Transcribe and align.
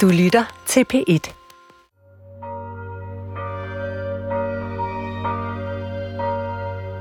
Du 0.00 0.08
lytter 0.08 0.44
til 0.66 0.84
P1. 0.94 1.04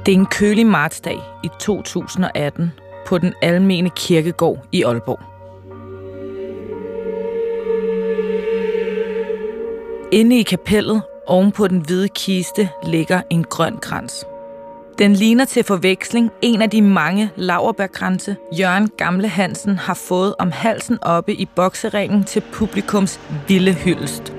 Det 0.06 0.12
er 0.12 0.18
en 0.18 0.26
kølig 0.26 0.66
martsdag 0.66 1.20
i 1.44 1.50
2018 1.60 2.72
på 3.08 3.18
den 3.18 3.34
almene 3.42 3.90
kirkegård 3.90 4.66
i 4.72 4.84
Aalborg. 4.84 5.20
Inde 10.12 10.40
i 10.40 10.44
kapellet 10.44 11.02
oven 11.28 11.52
på 11.52 11.68
den 11.68 11.80
hvide 11.80 12.10
kiste 12.10 12.70
ligger 12.84 13.22
en 13.30 13.44
grøn 13.44 13.78
krans. 13.78 14.26
Den 15.00 15.14
ligner 15.14 15.46
til 15.46 15.64
forveksling 15.64 16.32
en 16.42 16.62
af 16.62 16.70
de 16.70 16.82
mange 16.82 17.30
laverbærkranse, 17.36 18.36
Jørgen 18.60 18.90
Gamle 18.98 19.28
Hansen 19.28 19.78
har 19.78 19.94
fået 19.94 20.36
om 20.40 20.52
halsen 20.52 20.98
oppe 21.02 21.34
i 21.34 21.46
bokseringen 21.56 22.24
til 22.24 22.44
publikums 22.54 23.20
vilde 23.48 23.74
hyldest. 23.74 24.34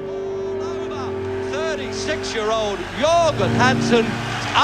36-year-old 2.35 2.79
Jørgen 3.01 3.51
Hansen. 3.51 4.07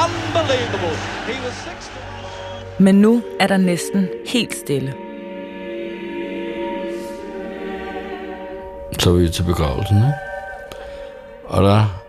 Unbelievable. 0.05 0.97
He 1.27 1.35
was 1.45 1.55
60. 1.65 1.91
Men 2.79 2.95
nu 2.95 3.23
er 3.41 3.47
der 3.47 3.57
næsten 3.57 4.09
helt 4.27 4.55
stille. 4.55 4.95
Så 8.99 9.13
vi 9.13 9.29
til 9.29 9.43
begravelsen, 9.43 9.97
ikke? 9.97 10.13
Og 11.45 11.63
der 11.63 12.03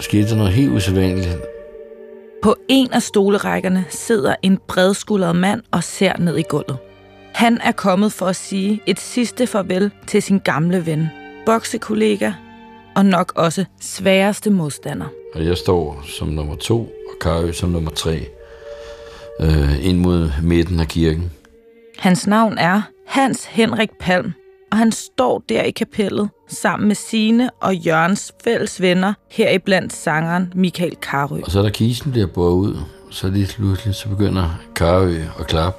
skete 0.00 0.28
der 0.28 0.36
noget 0.36 0.52
helt 0.52 0.72
usædvanligt. 0.72 1.55
På 2.46 2.54
en 2.68 2.92
af 2.92 3.02
stolerækkerne 3.02 3.84
sidder 3.88 4.34
en 4.42 4.58
bredskuldret 4.68 5.36
mand 5.36 5.62
og 5.70 5.84
ser 5.84 6.18
ned 6.18 6.38
i 6.38 6.42
gulvet. 6.48 6.78
Han 7.34 7.58
er 7.58 7.72
kommet 7.72 8.12
for 8.12 8.26
at 8.26 8.36
sige 8.36 8.82
et 8.86 9.00
sidste 9.00 9.46
farvel 9.46 9.90
til 10.06 10.22
sin 10.22 10.38
gamle 10.38 10.86
ven, 10.86 11.08
boksekollega 11.46 12.32
og 12.96 13.06
nok 13.06 13.32
også 13.36 13.64
sværeste 13.80 14.50
modstander. 14.50 15.06
Og 15.34 15.44
jeg 15.44 15.56
står 15.56 16.04
som 16.18 16.28
nummer 16.28 16.56
to, 16.56 16.80
og 16.80 17.18
Karø 17.20 17.52
som 17.52 17.70
nummer 17.70 17.90
tre, 17.90 18.26
øh, 19.40 19.86
ind 19.86 19.98
mod 19.98 20.30
midten 20.42 20.80
af 20.80 20.88
kirken. 20.88 21.32
Hans 21.98 22.26
navn 22.26 22.58
er 22.58 22.82
Hans 23.06 23.44
Henrik 23.44 23.90
Palm, 24.00 24.32
og 24.72 24.78
han 24.78 24.92
står 24.92 25.42
der 25.48 25.62
i 25.62 25.70
kapellet 25.70 26.30
sammen 26.48 26.88
med 26.88 26.96
sine 26.96 27.50
og 27.50 27.74
Jørgens 27.74 28.32
fælles 28.44 28.80
venner, 28.80 29.14
heriblandt 29.30 29.92
sangeren 29.92 30.52
Michael 30.54 30.96
Karø. 30.96 31.40
Og 31.44 31.50
så 31.50 31.62
da 31.62 31.68
kisten 31.68 32.12
bliver 32.12 32.26
båret 32.26 32.52
ud, 32.52 32.76
så 33.10 33.28
lige 33.28 33.46
pludselig, 33.46 33.94
så 33.94 34.08
begynder 34.08 34.50
Karø 34.74 35.22
at 35.40 35.46
klappe. 35.46 35.78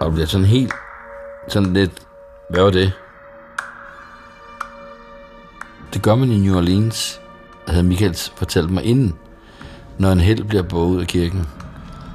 Og 0.00 0.06
det 0.06 0.14
bliver 0.14 0.26
sådan 0.26 0.46
helt, 0.46 0.72
sådan 1.48 1.72
lidt, 1.72 2.02
hvad 2.50 2.62
var 2.62 2.70
det? 2.70 2.92
Det 5.94 6.02
gør 6.02 6.14
man 6.14 6.32
i 6.32 6.38
New 6.38 6.56
Orleans, 6.56 7.20
havde 7.68 7.82
Michael 7.82 8.16
fortalt 8.36 8.70
mig 8.70 8.84
inden. 8.84 9.14
Når 9.98 10.12
en 10.12 10.20
held 10.20 10.44
bliver 10.44 10.62
båret 10.62 10.88
ud 10.88 11.00
af 11.00 11.06
kirken, 11.06 11.48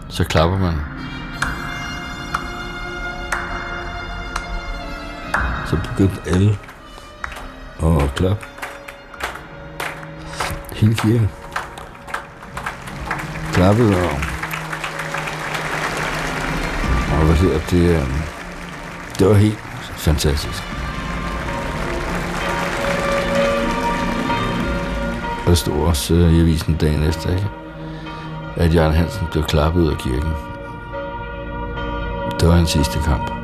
så 0.10 0.24
klapper 0.24 0.58
man. 0.58 0.99
Så 5.70 5.78
begyndte 5.90 6.22
alle 6.26 6.58
at 7.84 8.16
klappe. 8.16 8.46
Hele 10.76 10.96
kirken. 10.96 11.30
Klappede 13.54 13.96
og... 13.96 14.12
Og 17.12 17.26
hvad 17.26 17.36
hedder 17.36 17.60
det? 17.60 17.96
Øh, 17.96 18.08
det 19.20 19.28
var 19.28 19.34
helt 19.34 19.60
fantastisk. 19.98 20.64
Og 25.40 25.46
der 25.46 25.56
stod 25.56 25.88
også 25.88 26.14
øh, 26.14 26.34
i 26.34 26.42
avisen 26.42 26.76
dagen 26.76 27.04
efter, 27.04 27.30
ikke? 27.30 27.48
at 28.56 28.76
Jørgen 28.76 28.94
Hansen 28.94 29.28
blev 29.32 29.44
klappet 29.44 29.82
ud 29.82 29.92
af 29.92 29.98
kirken. 29.98 30.34
Det 32.40 32.48
var 32.48 32.56
hans 32.56 32.70
sidste 32.70 33.00
kamp. 33.00 33.39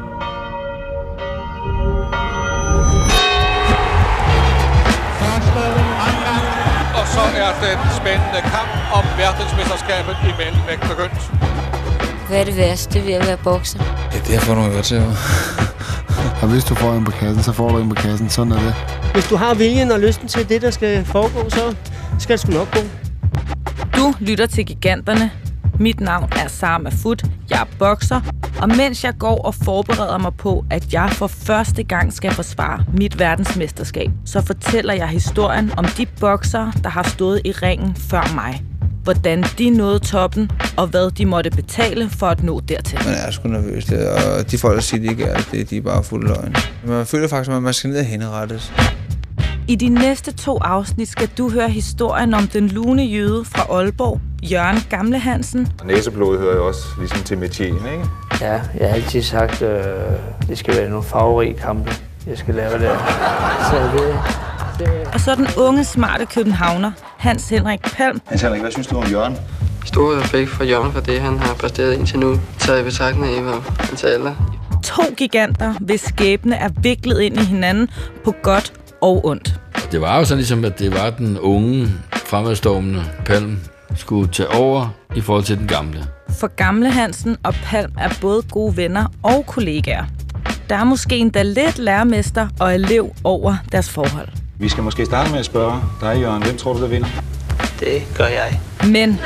Den 7.63 7.77
spændende 7.99 8.41
kamp 8.55 8.71
om 8.97 9.03
verdensmesterskabet 9.17 10.16
i 10.29 10.31
mellemvægt 10.41 10.81
begyndt. 10.91 11.21
Hvad 12.27 12.39
er 12.39 12.43
det 12.43 12.57
værste 12.57 13.05
ved 13.05 13.13
at 13.13 13.27
være 13.27 13.38
bokser? 13.38 13.79
Ja, 14.13 14.19
det 14.27 14.35
er 14.35 14.39
for 14.39 14.55
nogle 14.55 14.81
til. 14.81 15.03
Og 16.41 16.47
hvis 16.51 16.63
du 16.63 16.75
får 16.75 16.94
en 16.94 17.05
på 17.05 17.11
kassen, 17.11 17.44
så 17.44 17.51
får 17.51 17.69
du 17.69 17.77
en 17.77 17.89
på 17.89 17.95
kassen. 17.95 18.29
Sådan 18.29 18.51
er 18.51 18.59
det. 18.59 18.75
Hvis 19.13 19.27
du 19.27 19.35
har 19.35 19.53
viljen 19.53 19.91
og 19.91 19.99
lysten 19.99 20.27
til 20.27 20.49
det, 20.49 20.61
der 20.61 20.71
skal 20.71 21.05
foregå, 21.05 21.49
så 21.49 21.75
skal 22.19 22.33
det 22.33 22.39
sgu 22.39 22.51
nok 22.51 22.71
gå. 22.73 22.79
Du 23.97 24.13
lytter 24.19 24.45
til 24.45 24.65
Giganterne. 24.65 25.31
Mit 25.80 26.00
navn 26.00 26.30
er 26.31 26.47
Sarah 26.47 26.91
Foot. 26.91 27.24
Jeg 27.50 27.62
er 27.62 27.66
bokser, 27.80 28.22
og 28.62 28.69
mens 28.69 29.03
jeg 29.03 29.13
går 29.19 29.41
og 29.46 29.56
forbereder 29.56 30.18
mig 30.18 30.34
på, 30.34 30.66
at 30.69 30.94
jeg 30.94 31.09
for 31.12 31.28
første 31.28 31.84
gang 31.84 32.13
skal 32.13 32.31
forsvare 32.31 32.84
mit 32.97 33.19
verdensmesterskab, 33.19 34.12
så 34.25 34.41
fortæller 34.41 34.94
jeg 34.94 35.08
historien 35.08 35.72
om 35.78 35.86
de 35.86 36.06
boksere, 36.19 36.72
der 36.84 36.90
har 36.90 37.03
stået 37.03 37.41
i 37.46 37.52
ringen 37.52 37.96
før 37.96 38.34
mig. 38.36 38.63
Hvordan 39.03 39.44
de 39.58 39.69
nåede 39.69 40.00
toppen, 40.00 40.52
og 40.78 40.88
hvad 40.88 41.12
de 41.12 41.25
måtte 41.25 41.50
betale 41.50 42.09
for 42.09 42.28
at 42.28 42.44
nå 42.44 42.59
dertil. 42.59 43.00
Man 43.06 43.13
er 43.28 43.31
sgu 43.31 43.47
nervøs, 43.47 43.86
det, 43.86 44.09
og 44.09 44.52
de 44.52 44.57
folk, 44.57 44.75
der 44.75 44.81
siger, 44.81 45.02
de 45.02 45.07
ikke 45.07 45.24
er 45.24 45.38
det, 45.52 45.69
de 45.69 45.78
er 45.78 45.81
bare 45.81 46.03
fulde 46.03 46.28
løgn. 46.28 46.56
Man 46.86 47.06
føler 47.06 47.28
faktisk, 47.28 47.52
at 47.52 47.63
man 47.63 47.74
skal 47.74 47.90
ned 47.90 48.00
og 48.00 48.06
henrettes. 48.06 48.74
I 49.68 49.75
de 49.75 49.90
næste 49.90 50.31
to 50.31 50.57
afsnit 50.62 51.09
skal 51.09 51.30
du 51.38 51.50
høre 51.50 51.69
historien 51.69 52.34
om 52.34 52.47
den 52.47 52.68
lune 52.68 53.03
jøde 53.03 53.46
fra 53.46 53.78
Aalborg, 53.78 54.22
Jørgen 54.51 54.78
Gamle 54.89 55.19
Hansen, 55.19 55.67
Næseblod 55.85 56.39
hører 56.39 56.56
jo 56.56 56.67
også 56.67 56.83
ligesom 57.00 57.19
til 57.23 57.38
metien, 57.38 57.75
ikke? 57.75 58.06
Ja, 58.41 58.51
jeg 58.51 58.88
har 58.89 58.95
altid 58.95 59.22
sagt, 59.22 59.61
øh, 59.61 59.83
det 60.47 60.57
skal 60.57 60.75
være 60.78 60.89
nogle 60.89 61.03
farverige 61.03 61.53
kampe, 61.53 61.91
jeg 62.28 62.38
skal 62.38 62.56
lave 62.56 62.79
der. 62.79 62.97
Så 63.72 63.78
det, 63.97 64.16
det, 64.79 65.07
og 65.13 65.19
så 65.19 65.35
den 65.35 65.47
unge, 65.57 65.83
smarte 65.83 66.25
københavner, 66.25 66.91
Hans 67.17 67.50
Henrik 67.50 67.81
Palm, 67.81 68.22
Hans 68.25 68.41
Henrik, 68.41 68.61
hvad 68.61 68.72
synes 68.72 68.88
du 68.88 68.97
om 68.97 69.03
Jørgen? 69.11 69.38
Stor 69.85 70.19
respekt 70.22 70.50
for 70.50 70.63
Jørgen 70.63 70.91
for 70.91 71.00
det, 71.00 71.22
han 71.22 71.39
har 71.39 71.53
præsteret 71.53 71.94
indtil 71.94 72.19
nu, 72.19 72.39
taget 72.59 72.81
i 72.81 72.83
betragtning 72.83 73.35
af, 73.35 73.41
hvor 73.44 73.63
hans 73.79 74.03
alder. 74.03 74.33
to 74.83 75.03
giganter, 75.17 75.73
hvis 75.79 76.01
skæbne 76.01 76.56
er 76.56 76.69
viklet 76.81 77.22
ind 77.22 77.39
i 77.39 77.44
hinanden 77.44 77.89
på 78.25 78.33
godt 78.44 78.73
og 79.01 79.25
ondt. 79.25 79.59
Det 79.91 80.01
var 80.01 80.17
jo 80.17 80.25
sådan 80.25 80.38
ligesom, 80.38 80.66
at 80.66 80.79
det 80.79 80.94
var 80.94 81.09
den 81.09 81.39
unge, 81.39 81.88
fremadstormende 82.13 83.03
Palm 83.25 83.59
skulle 83.96 84.31
tage 84.31 84.50
over 84.50 84.88
i 85.16 85.22
forhold 85.22 85.44
til 85.44 85.57
den 85.57 85.68
gamle. 85.68 86.06
For 86.29 86.47
gamle 86.47 86.91
Hansen 86.91 87.38
og 87.44 87.53
Palm 87.53 87.91
er 87.97 88.09
både 88.22 88.41
gode 88.51 88.78
venner 88.78 89.06
og 89.23 89.46
kollegaer. 89.47 90.06
Der 90.69 90.75
er 90.75 90.84
måske 90.84 91.18
endda 91.18 91.44
lidt 91.44 91.78
lærermester 91.79 92.47
og 92.59 92.75
elev 92.75 93.16
over 93.24 93.56
deres 93.72 93.90
forhold. 93.90 94.28
Vi 94.59 94.69
skal 94.69 94.84
måske 94.84 95.06
starte 95.06 95.31
med 95.31 95.40
at 95.40 95.45
spørge 95.45 95.81
dig, 96.01 96.22
Jørgen. 96.22 96.44
Hvem 96.44 96.57
tror 96.57 96.74
du, 96.74 96.81
der 96.81 96.88
vinder? 96.88 97.07
det 97.79 98.01
gør 98.18 98.25
jeg. 98.25 98.59
Men 98.91 99.19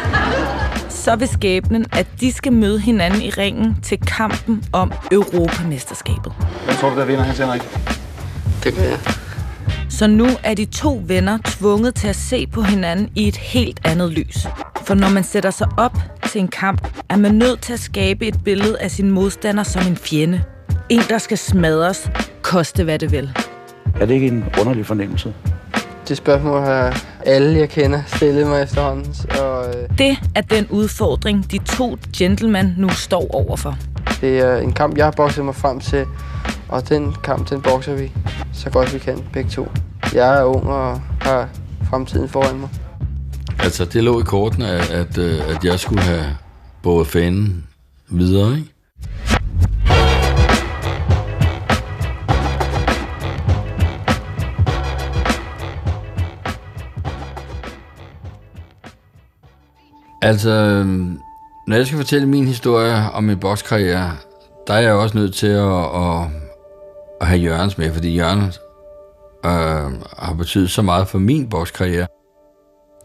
så 0.90 1.16
vil 1.16 1.28
skæbnen, 1.28 1.86
at 1.92 2.08
de 2.20 2.32
skal 2.32 2.54
møde 2.54 2.80
hinanden 2.80 3.22
i 3.22 3.30
ringen 3.30 3.78
til 3.84 4.00
kampen 4.00 4.64
om 4.74 4.92
Europamesterskabet. 5.12 6.34
Hvem 6.66 6.76
tror 6.76 6.90
du, 6.90 6.96
der 6.96 7.06
vinder, 7.06 7.24
Hans 7.24 7.38
Henrik? 7.38 7.62
Det 8.64 8.76
gør 8.76 8.82
jeg. 8.84 9.00
Så 9.90 10.08
nu 10.08 10.28
er 10.44 10.54
de 10.54 10.66
to 10.66 11.02
venner 11.06 11.38
tvunget 11.46 11.96
til 11.96 12.08
at 12.08 12.16
se 12.16 12.48
på 12.48 12.62
hinanden 12.62 13.10
i 13.16 13.28
et 13.28 13.38
helt 13.38 13.80
andet 13.84 14.12
lys. 14.12 14.48
For 14.86 14.94
når 14.94 15.10
man 15.10 15.24
sætter 15.24 15.52
sig 15.52 15.68
op 15.78 15.98
til 16.32 16.42
en 16.42 16.48
kamp, 16.48 16.88
er 17.10 17.16
man 17.18 17.32
nødt 17.36 17.62
til 17.62 17.74
at 17.74 17.80
skabe 17.80 18.28
et 18.28 18.44
billede 18.44 18.80
af 18.80 18.92
sin 18.92 19.12
modstander 19.12 19.64
som 19.64 19.88
en 19.88 19.98
fjende. 19.98 20.42
En, 20.90 21.02
der 21.10 21.18
skal 21.18 21.38
smadres, 21.38 22.10
koste 22.42 22.84
hvad 22.84 23.00
det 23.00 23.12
vil. 23.12 23.30
Er 24.00 24.06
det 24.06 24.14
ikke 24.14 24.28
en 24.28 24.46
underlig 24.60 24.86
fornemmelse? 24.86 25.34
Det 26.08 26.18
spørgsmål 26.18 26.62
har 26.62 27.04
alle, 27.26 27.60
jeg 27.60 27.70
kender, 27.70 28.02
stillet 28.08 28.48
mig 28.48 28.64
efterhånden. 28.64 29.16
Og 29.42 29.68
øh, 29.68 29.98
Det 29.98 30.18
er 30.36 30.42
den 30.42 30.68
udfordring, 30.70 31.52
de 31.52 31.58
to 31.58 31.98
gentlemen 32.18 32.74
nu 32.78 32.90
står 32.90 33.36
overfor. 33.36 33.78
det 34.22 34.40
er 34.40 34.58
en 34.58 34.72
kamp, 34.74 34.98
jeg 34.98 35.06
har 35.06 35.12
bokset 35.12 35.46
mig 35.46 35.56
frem 35.56 35.80
til. 35.80 36.06
Og 36.70 36.90
den 36.90 37.16
kamp, 37.24 37.50
den 37.50 37.62
bokser 37.62 37.94
vi 37.96 38.12
så 38.60 38.70
godt 38.70 38.94
vi 38.94 39.00
kan, 39.00 39.24
begge 39.34 39.50
to. 39.50 39.68
Jeg 40.14 40.40
er 40.40 40.44
ung 40.44 40.64
og 40.68 41.02
har 41.22 41.50
fremtiden 41.90 42.30
foran 42.30 42.60
mig. 42.60 42.70
Altså, 43.60 43.86
det 43.86 44.04
lå 44.04 44.20
i 44.20 44.24
kortene, 44.24 44.68
at, 44.68 44.90
at, 44.90 45.18
øh, 45.18 45.50
at 45.50 45.66
jeg 45.66 45.80
skulle 45.80 46.02
have 46.02 46.26
båret 46.84 47.08
fanen 47.08 47.68
videre, 48.10 48.58
ikke? 48.58 48.74
Altså, 60.22 60.50
øhm, 60.50 61.20
når 61.68 61.76
jeg 61.76 61.86
skal 61.86 61.98
fortælle 61.98 62.28
min 62.28 62.48
historie 62.48 63.12
om 63.14 63.24
min 63.24 63.40
bokskarriere, 63.40 64.12
der 64.68 64.74
er 64.74 64.80
jeg 64.80 64.94
også 64.94 65.18
nødt 65.18 65.34
til 65.34 65.48
at, 65.48 65.84
at, 65.84 66.49
at 67.22 67.28
have 67.28 67.40
Jørgens 67.40 67.78
med, 67.78 67.94
fordi 67.94 68.16
Jørgen 68.16 68.44
øh, 69.46 70.02
har 70.18 70.36
betydet 70.38 70.72
så 70.72 70.82
meget 70.82 71.08
for 71.08 71.18
min 71.18 71.50
bokskarriere. 71.50 72.08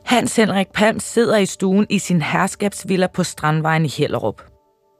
Hans 0.04 0.36
Henrik 0.36 0.66
Palm 0.74 1.00
sidder 1.00 1.36
i 1.36 1.46
stuen 1.46 1.86
i 1.90 1.98
sin 1.98 2.22
herskabsvilla 2.22 3.06
på 3.06 3.24
Strandvejen 3.24 3.84
i 3.84 3.88
Hellerup. 3.88 4.42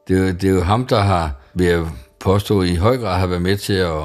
Det 0.08 0.16
er, 0.16 0.20
jo, 0.20 0.26
det 0.26 0.44
er 0.44 0.54
jo 0.54 0.62
ham, 0.62 0.86
der 0.86 1.00
har, 1.00 1.30
vil 1.54 1.66
jeg 1.66 1.86
påstå, 2.20 2.62
i 2.62 2.74
høj 2.74 2.96
grad 2.96 3.18
har 3.18 3.26
været 3.26 3.42
med 3.42 3.56
til 3.56 3.72
at 3.72 4.02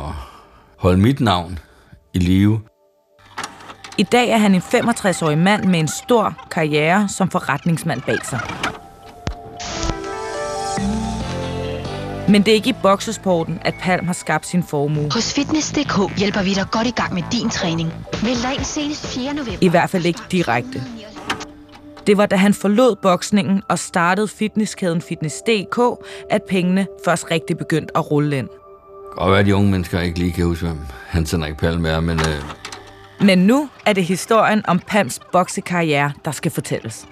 holde 0.78 0.98
mit 0.98 1.20
navn 1.20 1.60
i 2.14 2.20
live. 2.20 2.62
I 3.98 4.04
dag 4.04 4.30
er 4.30 4.38
han 4.38 4.56
en 4.56 4.62
65-årig 4.62 5.38
mand 5.38 5.66
med 5.66 5.80
en 5.80 5.88
stor 5.88 6.48
karriere 6.52 7.10
som 7.10 7.30
forretningsmand 7.30 8.02
bag 8.02 8.26
sig. 8.26 8.40
Men 12.30 12.42
det 12.42 12.48
er 12.52 12.56
ikke 12.56 12.70
i 12.70 12.76
boksesporten, 12.82 13.60
at 13.62 13.74
Palm 13.82 14.06
har 14.06 14.14
skabt 14.14 14.48
sin 14.48 14.64
formue. 14.64 15.10
Hos 15.12 15.34
Fitness.dk 15.34 16.18
hjælper 16.18 16.44
vi 16.44 16.54
dig 16.54 16.66
godt 16.72 16.88
i 16.88 16.92
gang 16.92 17.14
med 17.14 17.24
din 17.32 17.50
træning. 17.50 17.94
Vælg 18.24 18.38
dig 18.44 18.54
ind 18.54 18.64
senest 18.64 19.08
4. 19.08 19.34
november. 19.34 19.58
I 19.62 19.68
hvert 19.68 19.90
fald 19.90 20.06
ikke 20.06 20.20
direkte. 20.32 20.84
Det 22.08 22.18
var 22.18 22.26
da 22.26 22.36
han 22.36 22.54
forlod 22.54 22.96
boksningen 22.96 23.62
og 23.70 23.80
startede 23.80 24.28
fitnesskæden 24.28 25.02
Fitness.dk, 25.02 25.80
at 26.30 26.42
pengene 26.50 26.88
først 27.06 27.26
rigtig 27.32 27.58
begyndte 27.58 27.98
at 27.98 28.12
rulle 28.12 28.38
ind. 28.38 28.50
Og 29.18 29.30
hvad 29.30 29.44
de 29.44 29.56
unge 29.56 29.72
mennesker 29.72 30.00
ikke 30.00 30.20
lige 30.20 30.32
kan 30.32 30.46
huske, 30.46 30.66
hvem 30.66 30.80
Hans 31.08 31.32
Henrik 31.32 31.58
Palm 31.58 31.86
er, 31.86 32.00
men 32.00 32.20
øh, 32.20 33.26
Men 33.26 33.40
nu 33.40 33.70
er 33.86 33.94
det 33.94 34.06
historien 34.06 34.66
om 34.68 34.80
Palms 34.80 35.20
boksekarriere, 35.32 36.12
der 36.26 36.32
skal 36.32 36.52
fortælles. 36.52 37.08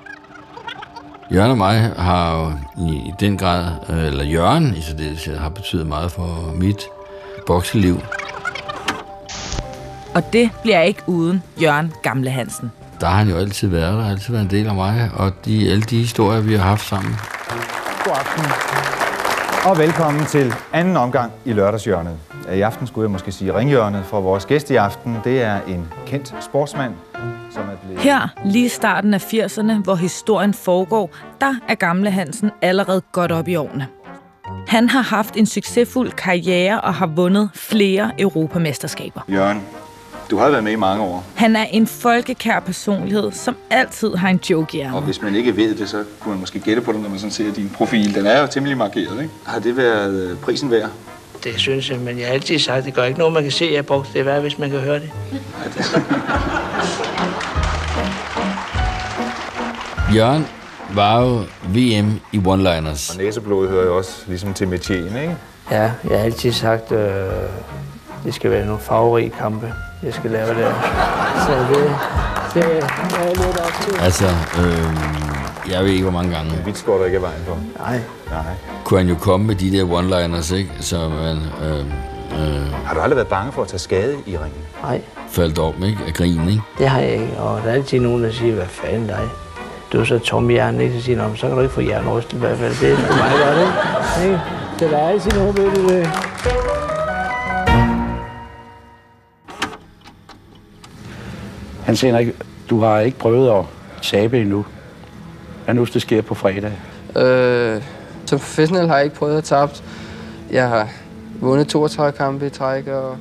Jørgen 1.34 1.52
og 1.52 1.58
mig 1.58 1.92
har 1.98 2.38
jo 2.38 2.52
i, 2.86 2.96
i 2.96 3.14
den 3.20 3.38
grad, 3.38 3.66
øh, 3.90 4.06
eller 4.06 4.24
Jørgen 4.24 4.76
i 4.76 4.82
særdeleshed, 4.82 5.38
har 5.38 5.50
betydet 5.50 5.88
meget 5.88 6.12
for 6.12 6.54
mit 6.56 6.82
bokseliv. 7.48 8.02
Og 10.16 10.34
det 10.34 10.50
bliver 10.62 10.82
ikke 10.82 11.02
uden 11.08 11.44
Jørgen 11.62 11.94
Gamle 12.04 12.30
Hansen. 12.30 12.72
Der 13.02 13.08
har 13.08 13.18
han 13.18 13.30
jo 13.30 13.38
altid 13.38 13.68
været, 13.68 13.94
der 13.94 14.02
har 14.04 14.10
altid 14.10 14.34
været 14.34 14.44
en 14.44 14.52
del 14.52 14.68
af 14.68 14.76
mig, 14.76 15.12
og 15.16 15.32
de, 15.46 15.72
alle 15.72 15.82
de 15.82 15.98
historier, 15.98 16.42
vi 16.42 16.56
har 16.56 16.64
haft 16.64 16.86
sammen. 16.86 17.16
God 18.04 18.14
aften. 18.16 18.46
Og 19.72 19.78
velkommen 19.78 20.26
til 20.26 20.54
anden 20.74 20.98
omgang 20.98 21.32
i 21.46 21.54
lørdagshjørnet. 21.54 22.18
I 22.54 22.62
aften 22.62 22.88
skulle 22.88 23.06
jeg 23.06 23.12
måske 23.12 23.32
sige 23.32 23.58
ringhjørnet, 23.58 24.06
for 24.06 24.22
vores 24.22 24.46
gæst 24.46 24.72
i 24.72 24.76
aften, 24.76 25.18
det 25.24 25.42
er 25.42 25.60
en 25.68 25.88
kendt 26.06 26.36
sportsmand. 26.42 26.94
Her, 27.98 28.28
lige 28.46 28.66
i 28.66 28.70
starten 28.70 29.14
af 29.14 29.34
80'erne, 29.34 29.74
hvor 29.84 29.96
historien 29.96 30.54
foregår, 30.54 31.16
der 31.42 31.56
er 31.68 31.76
Gamle 31.76 32.12
Hansen 32.12 32.52
allerede 32.62 33.02
godt 33.12 33.32
op 33.32 33.48
i 33.48 33.56
årene. 33.56 33.88
Han 34.68 34.90
har 34.90 35.02
haft 35.02 35.38
en 35.38 35.46
succesfuld 35.46 36.12
karriere 36.12 36.82
og 36.82 36.94
har 36.94 37.08
vundet 37.08 37.50
flere 37.54 38.12
europamesterskaber. 38.20 39.22
Jørgen, 39.30 39.62
du 40.32 40.38
har 40.38 40.50
været 40.50 40.64
med 40.64 40.72
i 40.72 40.76
mange 40.76 41.04
år, 41.04 41.26
Han 41.36 41.56
er 41.56 41.64
en 41.64 41.88
folkekær 41.88 42.60
personlighed, 42.60 43.32
som 43.32 43.56
altid 43.70 44.16
har 44.16 44.30
en 44.30 44.40
joke 44.50 44.78
i 44.78 44.82
og 44.82 45.02
hvis 45.02 45.22
man 45.22 45.36
ikke 45.36 45.56
ved 45.56 45.76
det, 45.76 45.90
så 45.90 46.04
kunne 46.20 46.32
man 46.32 46.40
måske 46.40 46.60
gætte 46.60 46.82
på 46.82 46.92
det, 46.92 47.02
når 47.02 47.10
man 47.10 47.20
sådan 47.20 47.32
ser 47.32 47.54
din 47.54 47.70
profil. 47.70 48.16
Den 48.16 48.26
er 48.26 48.42
jo 48.42 48.48
temmelig 48.48 48.78
markeret, 48.78 49.22
ikke? 49.22 49.34
Har 49.46 49.60
det 49.60 49.78
været 49.78 50.14
øh, 50.14 50.38
prisen 50.38 50.72
værd? 50.72 50.90
Det 51.44 51.54
synes 51.58 51.90
jeg, 51.90 52.00
men 52.00 52.20
jeg 52.20 52.28
har 52.28 52.34
altid 52.34 52.60
sagt, 52.60 52.86
det 52.86 52.94
gør 52.94 53.04
ikke 53.04 53.20
noget, 53.20 53.34
man 53.34 53.44
kan 53.44 53.52
se, 53.52 53.70
jeg 53.74 53.86
brugte 53.86 54.14
det. 54.14 54.24
Hvad 54.24 54.42
hvis 54.42 54.60
man 54.60 54.70
kan 54.70 54.80
høre 54.80 55.00
det? 55.00 55.12
Jørgen 60.16 60.48
var 60.94 61.22
jo 61.22 61.44
VM 61.64 62.20
i 62.32 62.38
one-liners. 62.38 63.12
Og 63.12 63.18
næseblod 63.18 63.70
hører 63.70 63.86
jo 63.86 63.98
også 63.98 64.12
ligesom 64.28 64.54
til 64.54 64.68
metien, 64.68 65.06
ikke? 65.16 65.36
Ja, 65.72 65.82
jeg 65.82 66.18
har 66.18 66.26
altid 66.26 66.52
sagt, 66.52 66.92
øh, 66.92 67.00
det 68.24 68.34
skal 68.34 68.52
være 68.52 68.66
nogle 68.66 68.82
farverige 68.82 69.30
kampe, 69.30 69.74
jeg 70.04 70.14
skal 70.14 70.32
lave 70.32 70.48
det. 70.50 70.66
Så 71.46 71.52
det, 71.70 71.96
det 72.54 72.64
er 72.64 73.24
jeg 73.24 73.28
lidt 73.36 73.60
op 73.60 73.72
til. 73.82 74.00
Altså, 74.02 74.26
øh, 74.60 75.72
jeg 75.72 75.84
ved 75.84 75.92
ikke, 75.92 76.04
hvor 76.04 76.12
mange 76.12 76.36
gange. 76.36 76.52
Vidt 76.66 76.84
går 76.86 76.98
der 76.98 77.06
ikke 77.06 77.16
af 77.16 77.22
vejen 77.22 77.42
for. 77.48 77.58
Nej. 77.80 78.00
Nej. 78.30 78.44
Kunne 78.84 79.00
han 79.00 79.10
jo 79.10 79.16
komme 79.16 79.48
med 79.48 79.56
de 79.56 79.72
der 79.72 79.84
one-liners, 79.84 80.56
ikke? 80.56 80.72
Så 80.80 81.10
man 81.10 81.38
øh, 81.64 81.80
øh, 81.80 82.74
Har 82.86 82.94
du 82.94 83.00
aldrig 83.00 83.16
været 83.16 83.28
bange 83.28 83.52
for 83.52 83.62
at 83.62 83.68
tage 83.68 83.80
skade 83.80 84.16
i 84.26 84.38
ringen? 84.38 84.62
Nej, 84.84 85.02
faldt 85.30 85.60
om, 85.60 85.84
ikke? 85.84 86.00
Af 86.08 86.14
grin, 86.14 86.50
ikke? 86.50 86.62
det 86.78 86.88
har 86.90 87.00
jeg 87.00 87.12
ikke. 87.14 87.38
Og 87.40 87.62
der 87.64 87.70
er 87.70 87.74
altid 87.74 88.00
nogen, 88.00 88.24
der 88.24 88.32
siger, 88.32 88.56
hvad 88.56 88.66
fanden 88.66 89.08
dig? 89.08 89.30
Du 89.94 90.00
er 90.00 90.04
så 90.04 90.20
tom 90.20 90.50
i 90.50 90.54
hjernen, 90.54 90.82
ikke? 90.82 90.96
Så 90.96 91.02
siger 91.02 91.16
de, 91.18 91.22
"Nå, 91.22 91.28
men 91.28 91.38
så 91.38 91.48
kan 91.48 91.56
du 91.56 91.62
ikke 91.62 91.74
få 91.74 91.82
hjernerystet 91.82 92.34
i 92.34 92.40
hvert 92.40 92.58
fald. 92.58 92.76
Det 92.82 92.92
er 92.92 92.96
sgu 92.96 93.16
meget 93.16 93.44
godt, 93.46 94.26
ikke? 94.26 94.92
der 94.92 94.98
er 94.98 95.10
altid 95.10 95.32
nogen 95.32 95.58
ved 95.58 95.66
det. 95.72 95.90
det. 95.90 96.08
Hans 101.84 102.02
Henrik, 102.02 102.28
du 102.70 102.80
har 102.80 103.00
ikke 103.00 103.18
prøvet 103.18 103.60
at 103.60 103.66
tabe 104.02 104.42
endnu. 104.42 104.66
Hvad 105.66 105.76
nu, 105.76 105.84
hvis 105.84 105.94
det 105.94 106.02
sker 106.02 106.22
på 106.22 106.34
fredag? 106.34 106.72
Øh, 107.16 107.82
som 108.26 108.40
professionel 108.40 108.88
har 108.88 108.96
jeg 108.96 109.04
ikke 109.06 109.16
prøvet 109.16 109.38
at 109.38 109.44
tabe. 109.44 109.72
Jeg 110.52 110.70
har 110.70 110.90
vundet 111.42 111.68
32 111.68 112.18
kampe 112.18 112.46
i 112.46 112.50
træk, 112.50 112.88
og 112.88 113.18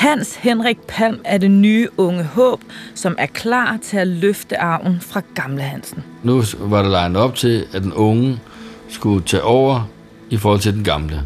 Hans 0.00 0.34
Henrik 0.36 0.78
Palm 0.88 1.20
er 1.24 1.38
det 1.38 1.50
nye 1.50 1.88
unge 1.96 2.24
håb, 2.24 2.60
som 2.94 3.14
er 3.18 3.26
klar 3.26 3.78
til 3.82 3.96
at 3.96 4.06
løfte 4.06 4.60
arven 4.60 5.00
fra 5.00 5.22
Gamle 5.34 5.62
Hansen. 5.62 6.04
Nu 6.22 6.42
var 6.58 6.82
der 6.82 6.88
legnet 6.88 7.22
op 7.22 7.34
til, 7.34 7.66
at 7.72 7.82
den 7.82 7.92
unge 7.92 8.40
skulle 8.88 9.24
tage 9.24 9.42
over 9.42 9.88
i 10.30 10.36
forhold 10.36 10.60
til 10.60 10.74
den 10.74 10.84
gamle. 10.84 11.22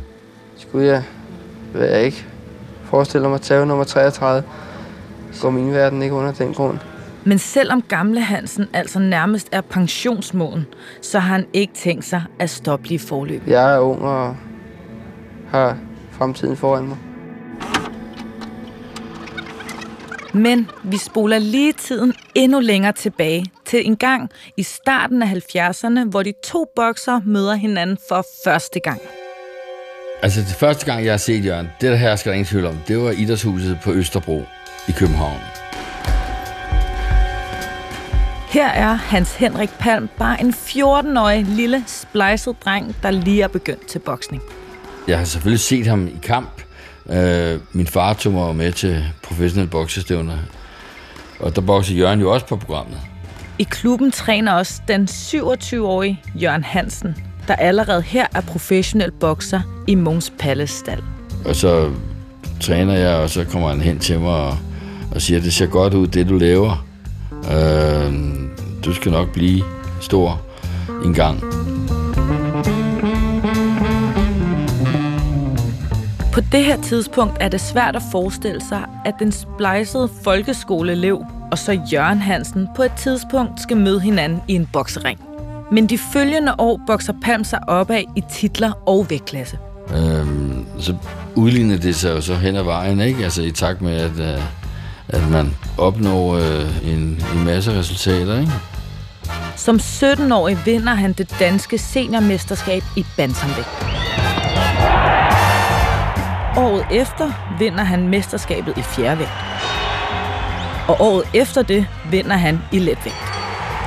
skulle 0.57 0.87
jeg, 0.87 1.03
hvad 1.73 1.89
jeg 1.89 2.05
ikke 2.05 2.27
forestiller 2.85 3.29
mig, 3.29 3.41
tage 3.41 3.67
nummer 3.67 3.85
33, 3.85 4.43
går 5.41 5.51
min 5.51 5.73
verden 5.73 6.03
ikke 6.03 6.15
under 6.15 6.33
den 6.33 6.55
grund. 6.55 6.79
Men 7.25 7.39
selvom 7.39 7.83
Gamle 7.83 8.21
Hansen 8.21 8.67
altså 8.73 8.99
nærmest 8.99 9.49
er 9.53 9.61
pensionsmoden, 9.61 10.67
så 11.03 11.19
har 11.19 11.35
han 11.35 11.47
ikke 11.53 11.75
tænkt 11.75 12.05
sig 12.05 12.23
at 12.39 12.51
stoppe 12.51 12.89
lige 12.89 12.99
forløb. 12.99 13.43
Jeg 13.47 13.75
er 13.75 13.79
ung 13.79 14.03
og 14.03 14.37
har 15.51 15.77
fremtiden 16.11 16.57
foran 16.57 16.85
mig. 16.89 16.97
Men 20.35 20.71
vi 20.85 20.97
spoler 20.97 21.39
lige 21.39 21.73
tiden 21.73 22.15
endnu 22.35 22.61
længere 22.61 22.93
tilbage 22.93 23.47
til 23.65 23.87
en 23.87 23.97
gang 23.97 24.31
i 24.57 24.63
starten 24.63 25.23
af 25.23 25.27
70'erne, 25.27 26.09
hvor 26.09 26.23
de 26.23 26.33
to 26.45 26.67
bokser 26.77 27.21
møder 27.27 27.55
hinanden 27.55 27.99
for 28.09 28.27
første 28.45 28.81
gang. 28.81 29.01
Altså, 30.23 30.41
det 30.41 30.57
første 30.61 30.87
gang, 30.87 31.05
jeg 31.05 31.13
har 31.13 31.19
set 31.19 31.45
Jørgen, 31.45 31.69
det 31.81 31.91
der 31.91 31.97
her 31.97 32.17
skal 32.17 32.31
der 32.31 32.35
ingen 32.35 32.47
tvivl 32.47 32.67
om, 32.67 32.77
det 32.89 32.99
var 32.99 33.11
Idrætshuset 33.11 33.79
på 33.85 33.93
Østerbro 33.93 34.43
i 34.89 34.93
København. 34.93 35.41
Her 38.49 38.69
er 38.69 38.93
Hans 38.93 39.35
Henrik 39.35 39.71
Palm 39.79 40.09
bare 40.19 40.41
en 40.41 40.51
14-årig 40.51 41.45
lille 41.45 41.85
splejset 41.87 42.57
dreng, 42.65 42.97
der 43.03 43.11
lige 43.11 43.43
er 43.43 43.49
begyndt 43.49 43.87
til 43.87 43.99
boksning. 43.99 44.43
Jeg 45.09 45.19
har 45.19 45.25
selvfølgelig 45.25 45.61
set 45.61 45.87
ham 45.87 46.07
i 46.07 46.19
kamp. 46.23 46.64
Øh, 47.11 47.61
min 47.73 47.87
far 47.87 48.13
tog 48.13 48.33
mig 48.33 48.57
med 48.57 48.73
til 48.73 49.05
professionelle 49.23 49.71
boksestævner. 49.71 50.37
Og 51.41 51.57
der 51.57 51.63
bokser 51.63 51.95
Jørgen 51.95 52.21
jo 52.21 52.33
også 52.33 52.47
på 52.47 52.57
programmet. 52.57 52.99
I 53.59 53.63
klubben 53.63 54.11
træner 54.11 54.53
også 54.53 54.81
den 54.89 55.09
27-årige 55.11 56.21
Jørgen 56.35 56.65
Hansen, 56.65 57.17
der 57.49 57.55
allerede 57.55 58.03
her 58.03 58.27
er 58.35 58.41
professionel 58.41 59.11
bokser 59.11 59.61
i 59.87 59.95
Måns 59.95 60.33
Palace 60.39 60.79
stald. 60.79 61.03
Og 61.45 61.57
så 61.57 61.91
træner 62.61 62.95
jeg, 62.95 63.17
og 63.17 63.31
så 63.31 63.45
kommer 63.45 63.69
han 63.69 63.81
hen 63.81 63.99
til 63.99 64.21
mig 64.21 64.35
og, 64.35 64.59
og 65.15 65.23
siger, 65.23 65.41
det 65.41 65.53
ser 65.53 65.67
godt 65.67 65.95
ud, 65.95 66.07
det 66.07 66.29
du 66.29 66.39
laver. 66.39 66.87
Øh, 67.53 68.15
du 68.85 68.95
skal 68.95 69.13
nok 69.13 69.33
blive 69.33 69.65
stor 70.01 70.43
en 71.05 71.15
gang. 71.15 71.54
På 76.35 76.41
det 76.53 76.65
her 76.65 76.83
tidspunkt 76.83 77.37
er 77.41 77.49
det 77.49 77.61
svært 77.61 77.97
at 77.97 78.03
forestille 78.13 78.61
sig, 78.61 78.85
at 79.05 79.15
den 79.19 79.33
splejsede 79.33 80.09
folkeskoleelev 80.25 81.25
og 81.51 81.59
så 81.59 81.81
Jørgen 81.93 82.19
Hansen 82.19 82.69
på 82.77 82.83
et 82.83 82.93
tidspunkt 82.99 83.61
skal 83.61 83.77
møde 83.77 84.01
hinanden 84.01 84.41
i 84.49 84.55
en 84.55 84.69
boksering. 84.73 85.21
Men 85.73 85.87
de 85.87 85.99
følgende 85.99 86.55
år 86.59 86.81
bokser 86.87 87.13
Palm 87.23 87.45
sig 87.45 87.69
opad 87.69 88.03
i 88.17 88.23
titler 88.33 88.73
og 88.87 89.07
vægtklasse. 89.11 89.59
Øhm, 89.97 90.67
så 90.79 90.97
udligner 91.35 91.77
det 91.77 91.97
sig 91.97 92.11
jo 92.11 92.21
så 92.21 92.35
hen 92.35 92.57
ad 92.57 92.63
vejen, 92.63 93.01
ikke? 93.01 93.25
Altså 93.25 93.43
i 93.43 93.51
takt 93.51 93.83
med, 93.83 93.97
at, 93.97 94.19
øh, 94.19 94.43
at 95.09 95.31
man 95.31 95.57
opnår 95.79 96.37
øh, 96.37 96.93
en, 96.93 97.25
en 97.35 97.45
masse 97.45 97.79
resultater, 97.79 98.41
ikke? 98.41 98.53
Som 99.57 99.77
17-årig 99.77 100.59
vinder 100.65 100.95
han 100.95 101.13
det 101.13 101.37
danske 101.41 101.79
seniormesterskab 101.79 102.83
i 102.97 103.05
bantamvægt. 103.17 103.69
Året 106.57 106.87
efter 106.91 107.33
vinder 107.59 107.85
han 107.85 108.09
mesterskabet 108.09 108.79
i 108.79 108.83
fjervægt. 108.83 109.31
Og 110.89 110.97
året 111.01 111.25
efter 111.35 111.63
det 111.63 111.87
vinder 112.11 112.37
han 112.37 112.61
i 112.73 112.79
letvægt. 112.79 113.33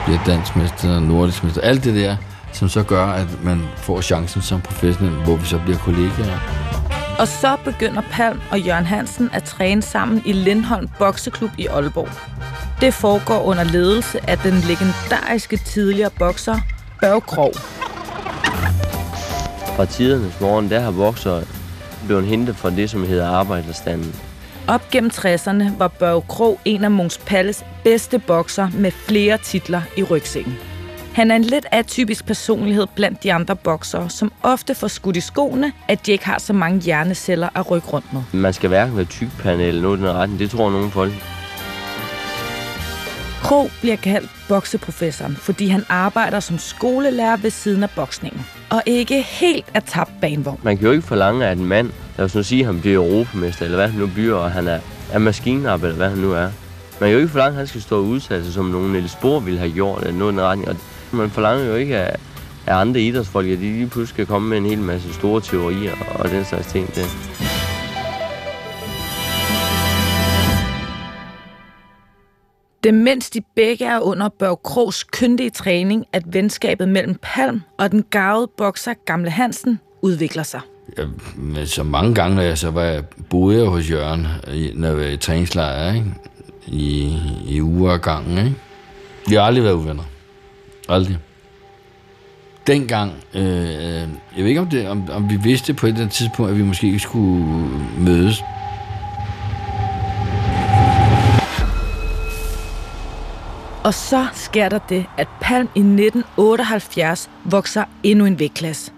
Bliver 0.05 0.19
dansk 0.25 0.55
mester, 0.55 1.00
nordisk 1.00 1.43
mester, 1.43 1.62
alt 1.62 1.83
det 1.83 1.95
der. 1.95 2.15
som 2.53 2.69
så 2.69 2.83
gør, 2.83 3.05
at 3.05 3.43
man 3.43 3.62
får 3.77 4.01
chancen 4.01 4.41
som 4.41 4.62
professionel, 4.62 5.24
hvor 5.24 5.36
vi 5.36 5.45
så 5.45 5.59
bliver 5.59 5.77
kollegaer. 5.77 6.39
Og 7.19 7.27
så 7.27 7.57
begynder 7.65 8.01
Palm 8.12 8.41
og 8.51 8.59
Jørgen 8.59 8.86
Hansen 8.86 9.29
at 9.33 9.43
træne 9.43 9.81
sammen 9.81 10.21
i 10.25 10.33
Lindholm 10.33 10.89
Bokseklub 11.00 11.51
i 11.57 11.67
Aalborg. 11.67 12.09
Det 12.81 12.93
foregår 12.93 13.43
under 13.43 13.63
ledelse 13.63 14.29
af 14.29 14.38
den 14.38 14.53
legendariske 14.53 15.57
tidligere 15.57 16.09
bokser 16.19 16.59
Børge 17.01 17.21
Krog. 17.21 17.53
Fra 19.75 19.86
tidernes 19.86 20.41
morgen, 20.41 20.69
der 20.69 20.79
har 20.79 20.91
bokser 20.91 21.41
blevet 22.06 22.25
hentet 22.25 22.56
fra 22.56 22.70
det, 22.70 22.89
som 22.89 23.04
hedder 23.04 23.27
arbejderstanden. 23.27 24.16
Op 24.68 24.89
gennem 24.92 25.12
60'erne 25.13 25.77
var 25.77 25.88
Børge 25.88 26.22
Krog 26.22 26.60
en 26.66 26.84
af 26.84 26.92
Mungs 26.92 27.18
Palles 27.18 27.66
bedste 27.84 28.20
bokser 28.20 28.70
med 28.74 28.92
flere 28.92 29.38
titler 29.38 29.82
i 29.98 30.04
rygsækken. 30.04 30.58
Han 31.13 31.32
er 31.32 31.36
en 31.36 31.44
lidt 31.44 31.66
atypisk 31.72 32.25
personlighed 32.25 32.88
blandt 32.96 33.24
de 33.24 33.34
andre 33.34 33.56
boksere, 33.56 34.10
som 34.10 34.32
ofte 34.44 34.75
får 34.75 34.88
skudt 34.88 35.18
i 35.18 35.20
skoene, 35.20 35.72
at 35.88 36.06
de 36.06 36.12
ikke 36.12 36.25
har 36.25 36.39
så 36.39 36.54
mange 36.54 36.82
hjerneceller 36.82 37.50
at 37.56 37.72
rykke 37.72 37.88
rundt 37.88 38.13
med. 38.13 38.22
Man 38.32 38.54
skal 38.54 38.68
hverken 38.68 38.96
være 38.96 39.06
tykpande 39.06 39.63
eller 39.63 39.82
noget 39.82 39.98
i 39.98 40.01
den 40.01 40.12
retning. 40.12 40.39
Det 40.39 40.50
tror 40.50 40.70
nogen 40.70 40.92
folk. 40.92 41.13
Krog 43.44 43.72
bliver 43.82 43.96
kaldt 43.96 44.29
bokseprofessoren, 44.48 45.36
fordi 45.36 45.67
han 45.67 45.86
arbejder 45.89 46.39
som 46.39 46.58
skolelærer 46.58 47.38
ved 47.38 47.50
siden 47.50 47.84
af 47.84 47.89
boksningen. 47.89 48.46
Og 48.70 48.84
ikke 48.86 49.22
helt 49.22 49.65
er 49.74 49.79
tabt 49.79 50.12
banevogn. 50.22 50.60
Man 50.63 50.77
kan 50.77 50.86
jo 50.86 50.91
ikke 50.91 51.08
forlange, 51.08 51.46
at 51.46 51.58
en 51.58 51.65
mand, 51.65 51.89
lad 52.17 52.25
os 52.25 52.36
nu 52.36 52.44
sige, 52.44 52.60
at 52.60 52.65
han 52.65 52.82
bliver 52.82 53.06
europamester, 53.06 53.65
eller 53.65 53.77
hvad 53.77 53.88
han 53.88 54.00
nu 54.00 54.08
bliver, 54.08 54.36
og 54.36 54.51
han 54.51 54.67
er, 54.67 54.79
er 55.12 55.20
maskinarbejder, 55.20 55.88
eller 55.88 55.98
hvad 55.98 56.10
han 56.10 56.17
nu 56.17 56.32
er. 56.32 56.50
Man 57.00 57.10
kan 57.10 57.12
jo 57.12 57.17
ikke 57.17 57.32
forlange, 57.32 57.50
at 57.51 57.58
han 57.58 57.67
skal 57.67 57.82
stå 57.82 58.00
udsat 58.00 58.46
som 58.46 58.65
nogen 58.65 58.91
Niels 58.91 59.12
Spor 59.12 59.39
ville 59.39 59.60
have 59.60 59.72
gjort, 59.72 60.01
eller 60.01 60.20
noget 60.20 60.34
i 60.34 60.39
retning. 60.39 60.70
Og 60.70 61.17
man 61.17 61.29
forlanger 61.29 61.65
jo 61.65 61.75
ikke 61.75 61.98
at, 61.98 62.20
at 62.65 62.74
andre 62.74 63.00
idrætsfolk, 63.01 63.48
at 63.48 63.58
de 63.58 63.63
lige 63.63 63.88
pludselig 63.88 64.15
skal 64.15 64.25
komme 64.25 64.50
med 64.50 64.58
en 64.58 64.65
hel 64.65 64.79
masse 64.79 65.13
store 65.13 65.41
teorier 65.41 65.94
og 66.15 66.29
den 66.29 66.46
slags 66.46 66.67
ting. 66.67 66.96
Der. 66.96 67.47
Det. 72.88 72.94
Det 72.94 73.03
mens 73.03 73.29
de 73.29 73.41
begge 73.56 73.86
er 73.86 74.00
under 74.00 74.29
Børg 74.29 74.63
Krogs 74.63 75.03
kyndige 75.03 75.50
træning, 75.50 76.06
at 76.13 76.24
venskabet 76.34 76.89
mellem 76.89 77.20
Palm 77.22 77.62
og 77.77 77.91
den 77.91 78.03
gavede 78.10 78.48
bokser 78.58 78.94
Gamle 79.06 79.29
Hansen 79.29 79.79
udvikler 80.01 80.44
sig. 80.44 80.62
Ja, 80.98 81.03
men 81.36 81.67
så 81.67 81.84
mange 81.84 82.15
gange, 82.15 82.36
når 82.36 82.41
jeg 82.41 82.58
så 82.58 82.72
var 82.72 82.84
jeg 82.84 83.03
boede 83.29 83.60
jeg 83.60 83.70
hos 83.70 83.91
Jørgen, 83.91 84.27
når 84.75 84.88
jeg 84.88 84.98
var 84.98 85.03
i 85.03 85.17
træningslejr, 85.17 85.94
ikke? 85.94 86.06
I, 86.67 87.17
i 87.48 87.62
uger 87.62 87.94
af 87.94 88.01
gangen. 88.01 88.38
Ikke? 88.38 88.56
Vi 89.27 89.36
har 89.36 89.41
aldrig 89.41 89.63
været 89.63 89.74
uvenner. 89.74 90.03
Aldrig. 90.89 91.17
Dengang, 92.67 93.12
øh, 93.34 93.44
øh, 93.44 94.08
jeg 94.38 94.38
ved 94.38 94.48
ikke 94.48 94.62
om, 94.62 94.70
det, 94.70 94.88
om, 94.88 95.10
om 95.12 95.29
vi 95.29 95.36
vidste 95.36 95.74
på 95.74 95.86
et 95.86 95.89
eller 95.89 96.01
andet 96.01 96.15
tidspunkt, 96.15 96.51
at 96.51 96.58
vi 96.58 96.63
måske 96.63 96.88
ikke 96.88 97.00
skulle 97.00 97.46
mødes. 98.00 98.44
Og 103.88 103.94
så 103.94 104.25
sker 104.34 104.70
der 104.70 104.79
det, 104.89 105.06
at 105.17 105.27
Palm 105.41 105.70
i 105.75 105.79
1978 105.79 107.29
vokser 107.46 107.84
endnu 108.03 108.25
en 108.25 108.39
vægtklasse. 108.39 108.91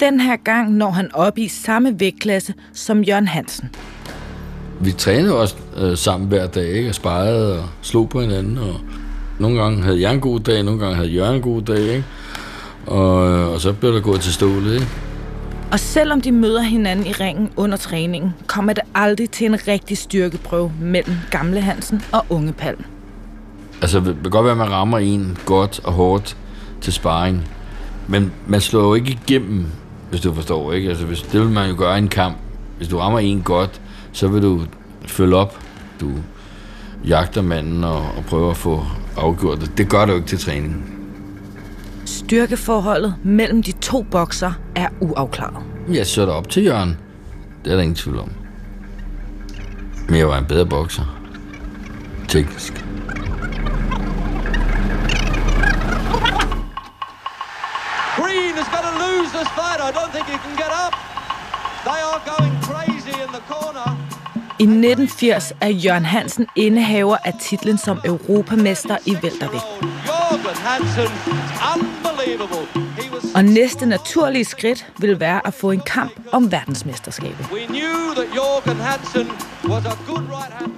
Den 0.00 0.20
her 0.20 0.36
gang 0.36 0.72
når 0.72 0.90
han 0.90 1.14
op 1.14 1.38
i 1.38 1.48
samme 1.48 2.00
vægtklasse 2.00 2.54
som 2.72 3.02
Jørgen 3.02 3.26
Hansen. 3.26 3.70
Vi 4.80 4.92
trænede 4.92 5.38
også 5.38 5.56
øh, 5.76 5.96
sammen 5.96 6.28
hver 6.28 6.46
dag, 6.46 6.68
ikke? 6.68 6.88
og 6.88 6.94
sparede 6.94 7.58
og 7.58 7.68
slog 7.82 8.08
på 8.08 8.20
hinanden. 8.20 8.58
Og 8.58 8.80
nogle 9.38 9.62
gange 9.62 9.82
havde 9.82 10.00
jeg 10.00 10.14
en 10.14 10.20
god 10.20 10.40
dag, 10.40 10.62
nogle 10.62 10.80
gange 10.80 10.96
havde 10.96 11.08
Jørgen 11.08 11.36
en 11.36 11.42
god 11.42 11.62
dag. 11.62 11.80
Ikke? 11.80 12.04
Og, 12.86 13.14
og 13.52 13.60
så 13.60 13.72
blev 13.72 13.92
der 13.92 14.00
gået 14.00 14.20
til 14.20 14.32
stålet. 14.32 14.74
Ikke? 14.74 14.86
Og 15.72 15.80
selvom 15.80 16.20
de 16.20 16.32
møder 16.32 16.62
hinanden 16.62 17.06
i 17.06 17.12
ringen 17.12 17.50
under 17.56 17.76
træningen, 17.76 18.34
kommer 18.46 18.72
det 18.72 18.82
aldrig 18.94 19.30
til 19.30 19.46
en 19.46 19.68
rigtig 19.68 19.98
styrkeprøve 19.98 20.72
mellem 20.80 21.14
gamle 21.30 21.60
Hansen 21.60 22.02
og 22.12 22.26
unge 22.30 22.52
Palm. 22.52 22.84
Altså, 23.82 24.00
det 24.00 24.16
kan 24.22 24.30
godt 24.30 24.44
være, 24.44 24.52
at 24.52 24.58
man 24.58 24.70
rammer 24.70 24.98
en 24.98 25.38
godt 25.46 25.80
og 25.84 25.92
hårdt 25.92 26.36
til 26.80 26.92
sparring. 26.92 27.48
Men 28.08 28.32
man 28.46 28.60
slår 28.60 28.82
jo 28.82 28.94
ikke 28.94 29.18
igennem, 29.26 29.66
hvis 30.10 30.20
du 30.20 30.34
forstår, 30.34 30.72
ikke? 30.72 30.88
Altså, 30.88 31.06
hvis, 31.06 31.22
det 31.22 31.40
vil 31.40 31.48
man 31.48 31.70
jo 31.70 31.76
gøre 31.78 31.94
i 31.94 31.98
en 31.98 32.08
kamp. 32.08 32.36
Hvis 32.76 32.88
du 32.88 32.98
rammer 32.98 33.18
en 33.18 33.42
godt, 33.42 33.80
så 34.12 34.28
vil 34.28 34.42
du 34.42 34.62
følge 35.06 35.36
op. 35.36 35.60
Du 36.00 36.10
jagter 37.04 37.42
manden 37.42 37.84
og, 37.84 37.98
og 37.98 38.24
prøver 38.28 38.50
at 38.50 38.56
få 38.56 38.86
afgjort 39.16 39.60
det. 39.60 39.78
Det 39.78 39.88
gør 39.88 40.04
du 40.04 40.14
ikke 40.14 40.26
til 40.26 40.38
træning. 40.38 40.98
Styrkeforholdet 42.04 43.14
mellem 43.22 43.62
de 43.62 43.72
to 43.72 44.02
bokser 44.02 44.52
er 44.74 44.88
uafklaret. 45.00 45.62
Jeg 45.88 46.06
så 46.06 46.26
op 46.26 46.48
til 46.48 46.64
Jørgen. 46.64 46.96
Det 47.64 47.70
er 47.70 47.74
der 47.74 47.82
ingen 47.82 47.96
tvivl 47.96 48.18
om. 48.18 48.30
Men 50.08 50.18
jeg 50.18 50.28
var 50.28 50.38
en 50.38 50.44
bedre 50.44 50.66
bokser. 50.66 51.18
Teknisk. 52.28 52.84
Green 58.16 58.54
is 58.60 58.68
going 58.74 58.86
to 58.90 58.94
lose 59.04 59.31
this 59.42 59.52
fight. 59.60 59.80
I 59.88 59.90
don't 59.98 60.12
think 60.14 60.26
he 60.34 60.38
can 60.44 60.54
get 60.62 60.72
up. 60.84 60.94
They 61.88 62.00
are 62.08 62.20
going 62.32 62.54
crazy 62.68 63.14
in 63.24 63.30
the 63.36 63.42
corner. 63.52 63.88
I 64.58 64.64
1980 64.64 65.52
er 65.60 65.68
Jørgen 65.68 66.04
Hansen 66.04 66.46
indehaver 66.56 67.16
af 67.24 67.34
titlen 67.40 67.78
som 67.78 68.00
europamester 68.04 68.96
i. 69.06 69.14
He 69.14 69.20
was 73.12 73.24
Og 73.34 73.44
næste 73.44 73.86
naturlige 73.86 74.44
skridt 74.44 74.86
vil 74.98 75.20
være 75.20 75.46
at 75.46 75.54
få 75.54 75.70
en 75.70 75.80
kamp 75.80 76.12
om 76.32 76.52
verdensmesterskabet. 76.52 77.46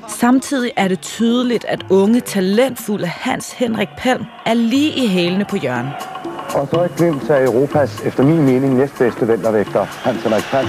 Samtidig 0.08 0.72
er 0.76 0.88
det 0.88 1.00
tydeligt, 1.00 1.64
at 1.64 1.84
unge, 1.90 2.20
talentfulde 2.20 3.06
Hans 3.06 3.52
Henrik 3.52 3.88
Palm 3.98 4.24
er 4.46 4.54
lige 4.54 4.92
i 5.04 5.06
hælene 5.06 5.44
på 5.44 5.56
Jørgen. 5.56 6.13
Og 6.54 6.68
så 6.70 6.84
et 6.84 6.96
glimt 6.96 7.30
af 7.30 7.44
Europas, 7.44 8.00
efter 8.04 8.22
min 8.22 8.42
mening, 8.42 8.74
næstbedste 8.74 9.28
væltervægter, 9.28 9.84
Hans 9.84 10.22
Henrik 10.22 10.42
Palm. 10.42 10.68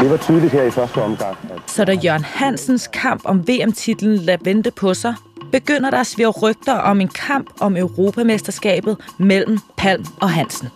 Det 0.00 0.10
var 0.10 0.16
tydeligt 0.16 0.52
her 0.52 0.62
i 0.62 0.70
første 0.70 0.98
omgang. 0.98 1.36
At 1.50 1.70
Så 1.70 1.84
da 1.84 1.92
Jørgen 1.92 2.24
Hansens 2.24 2.86
kamp 2.92 3.22
om 3.24 3.48
VM-titlen 3.48 4.16
lader 4.16 4.38
vente 4.44 4.70
på 4.70 4.94
sig, 4.94 5.14
begynder 5.52 5.90
der 5.90 5.98
at 5.98 6.06
svirre 6.06 6.30
rygter 6.30 6.74
om 6.74 7.00
en 7.00 7.08
kamp 7.08 7.46
om 7.60 7.76
Europamesterskabet 7.76 8.96
mellem 9.18 9.58
Palm 9.76 10.04
og 10.20 10.30
Hansen. 10.30 10.68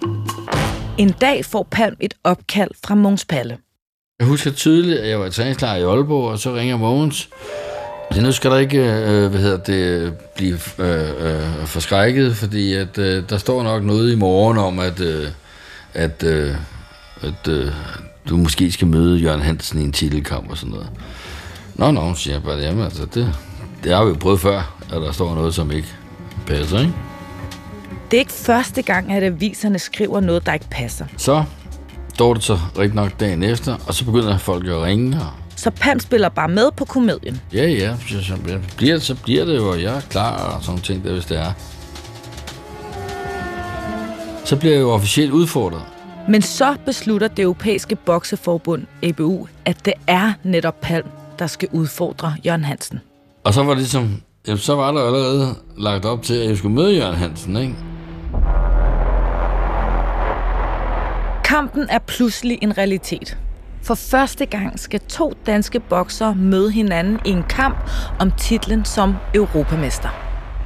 En 0.99 1.14
dag 1.21 1.45
får 1.45 1.69
Palm 1.71 1.97
et 2.00 2.14
opkald 2.25 2.71
fra 2.87 2.95
Måns 2.95 3.25
Palle. 3.25 3.59
Jeg 4.19 4.26
husker 4.26 4.50
tydeligt, 4.50 5.00
at 5.00 5.09
jeg 5.09 5.21
var 5.21 5.26
i 5.26 5.31
træningslejr 5.31 5.76
i 5.76 5.83
Aalborg, 5.83 6.31
og 6.31 6.38
så 6.38 6.54
ringer 6.54 6.76
Mogens. 6.76 7.28
Så 8.14 8.21
nu 8.21 8.33
skal 8.33 8.50
der 8.50 8.59
ikke 8.59 8.78
øh, 8.78 9.31
hvad 9.31 9.40
hedder 9.40 9.57
det, 9.57 10.14
blive 10.37 10.59
øh, 10.78 11.09
øh, 11.19 11.66
forskrækket, 11.66 12.37
fordi 12.37 12.75
at, 12.75 12.99
øh, 12.99 13.23
der 13.28 13.38
står 13.38 13.62
nok 13.62 13.83
noget 13.85 14.12
i 14.12 14.16
morgen 14.16 14.59
om, 14.59 14.78
at, 14.78 15.00
øh, 15.00 15.28
at, 15.95 16.23
øh, 16.23 16.54
at 17.23 17.49
øh, 17.49 17.73
du 18.28 18.37
måske 18.37 18.73
skal 18.73 18.87
møde 18.87 19.19
Jørgen 19.19 19.40
Hansen 19.40 19.81
i 19.81 19.85
en 19.85 19.92
titelkamp 19.92 20.50
og 20.50 20.59
sådan 20.59 20.71
noget. 20.71 20.88
Nå, 21.75 21.90
nå, 21.90 22.14
siger 22.14 22.35
jeg 22.35 22.42
bare, 22.42 22.59
jamen 22.59 22.85
altså, 22.85 23.04
det, 23.14 23.35
det 23.85 23.92
har 23.92 24.04
vi 24.04 24.09
jo 24.09 24.16
prøvet 24.21 24.40
før, 24.40 24.76
at 24.92 25.02
der 25.02 25.12
står 25.12 25.35
noget, 25.35 25.54
som 25.54 25.71
ikke 25.71 25.88
passer, 26.47 26.81
ikke? 26.81 26.92
Det 28.11 28.16
er 28.16 28.21
ikke 28.21 28.33
første 28.33 28.83
gang, 28.83 29.12
at 29.12 29.23
aviserne 29.23 29.78
skriver 29.78 30.21
noget, 30.21 30.47
der 30.47 30.52
ikke 30.52 30.71
passer. 30.71 31.07
Så 31.16 31.45
står 32.14 32.35
det 32.35 32.42
så 32.42 32.59
rigtig 32.78 32.97
nok 32.97 33.21
dagen 33.21 33.42
efter, 33.42 33.76
og 33.87 33.95
så 33.95 34.04
begynder 34.04 34.38
folk 34.38 34.66
at 34.66 34.83
ringe, 34.83 35.16
og 35.21 35.42
Så 35.62 35.71
Pam 35.71 36.00
spiller 36.00 36.28
bare 36.28 36.49
med 36.49 36.71
på 36.76 36.85
komedien. 36.85 37.40
Ja, 37.54 37.69
ja, 37.69 37.97
så, 38.23 38.37
bliver, 38.42 38.59
det, 38.81 39.02
så 39.02 39.14
bliver 39.14 39.45
det 39.45 39.57
jo, 39.57 39.71
og 39.71 39.83
jeg 39.83 39.97
er 39.97 40.00
klar 40.00 40.57
og 40.57 40.64
sådan 40.64 40.81
ting, 40.81 41.04
der, 41.04 41.12
hvis 41.12 41.25
det 41.25 41.38
er. 41.38 41.52
Så 44.45 44.57
bliver 44.57 44.75
jeg 44.75 44.81
jo 44.81 44.90
officielt 44.90 45.33
udfordret. 45.33 45.83
Men 46.28 46.42
så 46.42 46.76
beslutter 46.87 47.28
det 47.28 47.42
europæiske 47.42 47.97
bokseforbund, 47.97 48.87
EBU, 49.02 49.47
at 49.64 49.85
det 49.85 49.92
er 50.07 50.33
netop 50.42 50.81
Palm, 50.81 51.09
der 51.38 51.47
skal 51.47 51.69
udfordre 51.73 52.35
Jørgen 52.47 52.64
Hansen. 52.64 53.00
Og 53.45 53.54
så 53.54 53.62
var 53.62 53.71
det 53.71 53.78
ligesom, 53.78 54.23
jamen, 54.47 54.59
så 54.59 54.75
var 54.75 54.92
der 54.92 55.00
allerede 55.07 55.54
lagt 55.78 56.04
op 56.04 56.23
til, 56.23 56.35
at 56.35 56.49
jeg 56.49 56.57
skulle 56.57 56.75
møde 56.75 56.97
Jørgen 56.97 57.16
Hansen, 57.16 57.57
ikke? 57.57 57.75
Kampen 61.45 61.87
er 61.90 61.99
pludselig 61.99 62.59
en 62.62 62.78
realitet. 62.78 63.38
For 63.85 63.95
første 63.95 64.47
gang 64.47 64.81
skal 64.81 65.01
to 65.01 65.33
danske 65.47 65.81
boksere 65.81 66.35
møde 66.35 66.71
hinanden 66.71 67.19
i 67.25 67.31
en 67.31 67.43
kamp 67.49 67.91
om 68.21 68.31
titlen 68.31 68.85
som 68.85 69.15
europamester. 69.35 70.09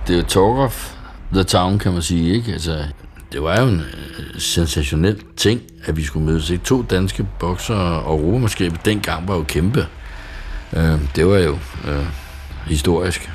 Det 0.07 0.13
er 0.13 0.17
jo 0.17 0.25
talk 0.25 0.59
of 0.59 0.95
the 1.33 1.43
town, 1.43 1.79
kan 1.79 1.93
man 1.93 2.03
sige, 2.03 2.35
ikke? 2.35 2.53
Altså, 2.53 2.85
det 3.33 3.43
var 3.43 3.61
jo 3.61 3.69
en 3.69 3.81
øh, 3.81 4.41
sensationel 4.41 5.23
ting, 5.37 5.61
at 5.85 5.97
vi 5.97 6.03
skulle 6.03 6.27
mødes. 6.27 6.51
Ikke? 6.51 6.65
To 6.65 6.83
danske 6.83 7.27
boksere 7.39 8.03
og 8.03 8.19
europamesterskabet 8.19 8.85
dengang 8.85 9.29
var 9.29 9.35
jo 9.35 9.43
kæmpe. 9.43 9.87
Øh, 10.73 11.01
det 11.17 11.27
var 11.27 11.39
jo 11.39 11.59
øh, 11.89 12.07
historisk. 12.67 13.31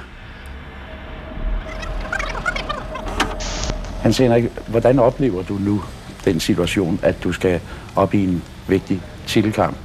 Hans 4.01 4.17
Henrik, 4.17 4.43
hvordan 4.67 4.99
oplever 4.99 5.43
du 5.43 5.53
nu 5.53 5.83
den 6.25 6.39
situation, 6.39 6.99
at 7.01 7.23
du 7.23 7.31
skal 7.31 7.59
op 7.95 8.13
i 8.13 8.23
en 8.23 8.43
vigtig 8.67 9.01
titelkamp 9.27 9.77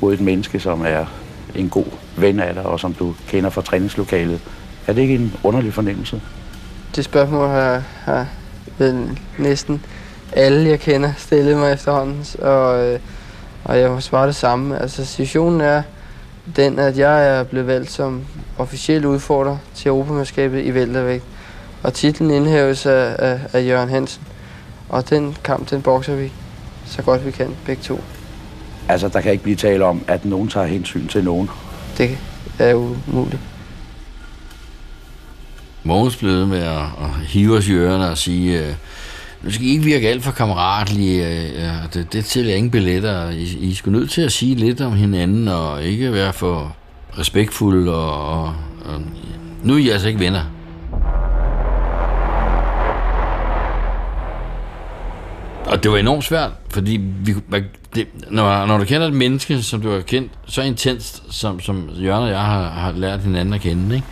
mod 0.00 0.14
et 0.14 0.20
menneske, 0.20 0.60
som 0.60 0.82
er 0.86 1.04
en 1.54 1.68
god 1.68 1.86
ven 2.16 2.40
af 2.40 2.54
dig, 2.54 2.62
og 2.62 2.80
som 2.80 2.94
du 2.94 3.14
kender 3.28 3.50
fra 3.50 3.62
træningslokalet? 3.62 4.40
Er 4.86 4.92
det 4.92 5.02
ikke 5.02 5.14
en 5.14 5.34
underlig 5.42 5.74
fornemmelse? 5.74 6.20
Det 6.96 7.04
spørgsmål 7.04 7.48
har, 7.48 7.82
har 8.04 8.26
ved 8.78 9.08
næsten 9.38 9.84
alle, 10.32 10.68
jeg 10.68 10.80
kender, 10.80 11.12
stillet 11.16 11.56
mig 11.56 11.72
efterhånden, 11.72 12.24
og, 12.38 12.84
øh, 12.84 13.00
og 13.64 13.78
jeg 13.78 13.90
har 13.90 14.00
svaret 14.00 14.26
det 14.26 14.36
samme. 14.36 14.78
Altså, 14.78 15.04
situationen 15.04 15.60
er 15.60 15.82
den, 16.56 16.78
at 16.78 16.98
jeg 16.98 17.28
er 17.28 17.42
blevet 17.42 17.66
valgt 17.66 17.90
som 17.90 18.24
officiel 18.58 19.06
udfordrer 19.06 19.56
til 19.74 19.88
Europamesterskabet 19.88 20.64
i 20.64 20.74
Væltervægt, 20.74 21.24
og 21.82 21.94
titlen 21.94 22.30
indhæves 22.30 22.86
af, 22.86 23.16
af, 23.18 23.40
af 23.52 23.66
Jørgen 23.66 23.88
Hansen. 23.88 24.22
Og 24.88 25.10
den 25.10 25.36
kamp, 25.44 25.70
den 25.70 25.82
bokser 25.82 26.14
vi 26.14 26.32
så 26.86 27.02
godt 27.02 27.26
vi 27.26 27.30
kan, 27.30 27.56
begge 27.66 27.82
to. 27.82 28.00
Altså, 28.88 29.08
der 29.08 29.20
kan 29.20 29.32
ikke 29.32 29.44
blive 29.44 29.56
tale 29.56 29.84
om, 29.84 30.04
at 30.08 30.24
nogen 30.24 30.48
tager 30.48 30.66
hensyn 30.66 31.06
til 31.06 31.24
nogen. 31.24 31.50
Det 31.98 32.18
er 32.58 32.74
umuligt. 32.74 33.40
Mogens 35.84 36.16
blev 36.16 36.32
ved 36.32 36.46
med 36.46 36.62
at, 36.62 36.80
at 36.80 37.10
hive 37.28 37.56
os 37.56 37.68
i 37.68 37.72
ørerne 37.72 38.10
og 38.10 38.18
sige, 38.18 38.60
øh, 38.60 38.74
nu 39.42 39.50
skal 39.50 39.66
I 39.66 39.70
ikke 39.70 39.84
virke 39.84 40.08
alt 40.08 40.24
for 40.24 40.32
kammeratlige, 40.32 41.26
øh, 41.26 41.94
det, 41.94 42.12
det 42.12 42.24
tæller 42.24 42.54
ingen 42.54 42.70
billetter. 42.70 43.30
I, 43.30 43.42
I 43.42 43.74
skal 43.74 43.92
nødt 43.92 44.10
til 44.10 44.22
at 44.22 44.32
sige 44.32 44.54
lidt 44.54 44.80
om 44.80 44.92
hinanden, 44.92 45.48
og 45.48 45.84
ikke 45.84 46.12
være 46.12 46.32
for 46.32 46.76
respektfulde, 47.18 47.94
og, 47.94 48.42
og, 48.42 48.54
og 48.84 49.02
nu 49.62 49.74
er 49.74 49.78
I 49.78 49.88
altså 49.88 50.08
ikke 50.08 50.20
venner. 50.20 50.44
Og 55.66 55.82
det 55.82 55.90
var 55.90 55.96
enormt 55.96 56.24
svært, 56.24 56.50
fordi 56.70 57.00
vi, 57.24 57.34
det, 57.94 58.06
når, 58.30 58.66
når 58.66 58.78
du 58.78 58.84
kender 58.84 59.06
et 59.06 59.12
menneske, 59.12 59.62
som 59.62 59.80
du 59.80 59.90
har 59.90 60.00
kendt 60.00 60.32
så 60.46 60.62
intenst, 60.62 61.22
som, 61.30 61.60
som 61.60 61.90
Jørgen 62.00 62.22
og 62.22 62.30
jeg 62.30 62.40
har, 62.44 62.68
har 62.70 62.92
lært 62.92 63.20
hinanden 63.20 63.54
at 63.54 63.60
kende, 63.60 63.94
ikke? 63.94 64.06